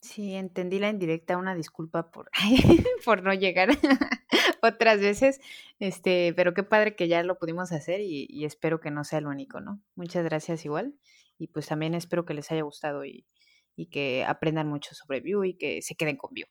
Sí, 0.00 0.34
entendí 0.34 0.80
la 0.80 0.90
indirecta, 0.90 1.36
una 1.36 1.54
disculpa 1.54 2.10
por, 2.10 2.30
por 3.04 3.22
no 3.22 3.34
llegar 3.34 3.68
otras 4.62 5.00
veces, 5.00 5.40
este, 5.78 6.32
pero 6.34 6.54
qué 6.54 6.64
padre 6.64 6.96
que 6.96 7.06
ya 7.06 7.22
lo 7.22 7.38
pudimos 7.38 7.70
hacer 7.70 8.00
y, 8.00 8.26
y, 8.28 8.44
espero 8.44 8.80
que 8.80 8.90
no 8.90 9.04
sea 9.04 9.20
el 9.20 9.26
único, 9.26 9.60
¿no? 9.60 9.80
Muchas 9.94 10.24
gracias 10.24 10.64
igual 10.64 10.94
y 11.42 11.48
pues 11.48 11.66
también 11.66 11.94
espero 11.94 12.24
que 12.24 12.34
les 12.34 12.52
haya 12.52 12.62
gustado 12.62 13.04
y, 13.04 13.26
y 13.74 13.86
que 13.86 14.24
aprendan 14.24 14.68
mucho 14.68 14.94
sobre 14.94 15.20
Vue 15.20 15.48
y 15.48 15.54
que 15.54 15.82
se 15.82 15.96
queden 15.96 16.16
con 16.16 16.30
Vue. 16.32 16.48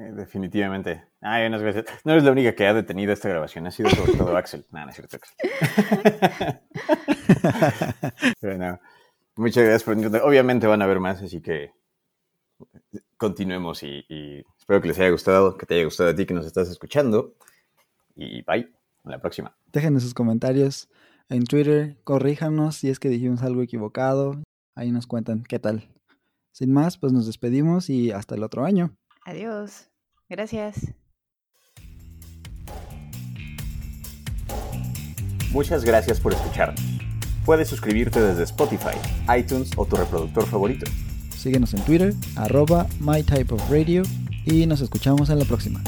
Eh, 0.00 0.12
definitivamente. 0.12 1.08
Ay, 1.20 1.48
unas 1.48 1.60
veces. 1.60 1.84
No 2.04 2.12
eres 2.12 2.22
la 2.22 2.30
única 2.30 2.54
que 2.54 2.64
ha 2.68 2.72
detenido 2.72 3.12
esta 3.12 3.28
grabación, 3.28 3.66
ha 3.66 3.72
sido 3.72 3.90
sobre 3.90 4.12
todo 4.12 4.36
Axel. 4.36 4.64
No, 4.70 4.84
no 4.84 4.90
es 4.90 4.94
cierto, 4.94 5.16
Axel. 5.16 5.36
Pero 8.40 8.78
Muchas 9.34 9.64
gracias 9.64 9.82
por 9.82 10.22
Obviamente 10.22 10.68
van 10.68 10.82
a 10.82 10.84
haber 10.84 11.00
más, 11.00 11.20
así 11.20 11.42
que 11.42 11.72
continuemos 13.16 13.82
y, 13.82 14.04
y, 14.08 14.44
espero 14.56 14.80
que 14.80 14.86
les 14.86 15.00
haya 15.00 15.10
gustado, 15.10 15.58
que 15.58 15.66
te 15.66 15.74
haya 15.74 15.84
gustado 15.84 16.10
a 16.10 16.14
ti 16.14 16.26
que 16.26 16.34
nos 16.34 16.46
estás 16.46 16.68
escuchando. 16.70 17.34
Y 18.14 18.42
bye. 18.42 18.72
Hasta 18.98 19.10
la 19.10 19.20
próxima. 19.20 19.56
Déjenos 19.66 20.04
sus 20.04 20.14
comentarios 20.14 20.88
en 21.28 21.44
Twitter, 21.44 22.00
corríjanos 22.04 22.76
si 22.76 22.88
es 22.88 22.98
que 22.98 23.08
dijimos 23.08 23.42
algo 23.42 23.62
equivocado. 23.62 24.42
Ahí 24.74 24.92
nos 24.92 25.06
cuentan 25.06 25.42
qué 25.42 25.58
tal. 25.58 25.88
Sin 26.52 26.72
más, 26.72 26.98
pues 26.98 27.12
nos 27.12 27.26
despedimos 27.26 27.90
y 27.90 28.10
hasta 28.10 28.34
el 28.34 28.42
otro 28.42 28.64
año. 28.64 28.96
Adiós. 29.24 29.90
Gracias. 30.28 30.94
Muchas 35.52 35.84
gracias 35.84 36.20
por 36.20 36.32
escucharnos. 36.32 36.80
Puedes 37.44 37.68
suscribirte 37.68 38.20
desde 38.20 38.42
Spotify, 38.44 38.98
iTunes 39.38 39.70
o 39.76 39.86
tu 39.86 39.96
reproductor 39.96 40.46
favorito. 40.46 40.90
Síguenos 41.30 41.72
en 41.72 41.82
Twitter, 41.82 42.14
arroba 42.36 42.86
mytypeofradio 43.00 44.02
y 44.44 44.66
nos 44.66 44.80
escuchamos 44.80 45.30
en 45.30 45.38
la 45.38 45.44
próxima. 45.44 45.82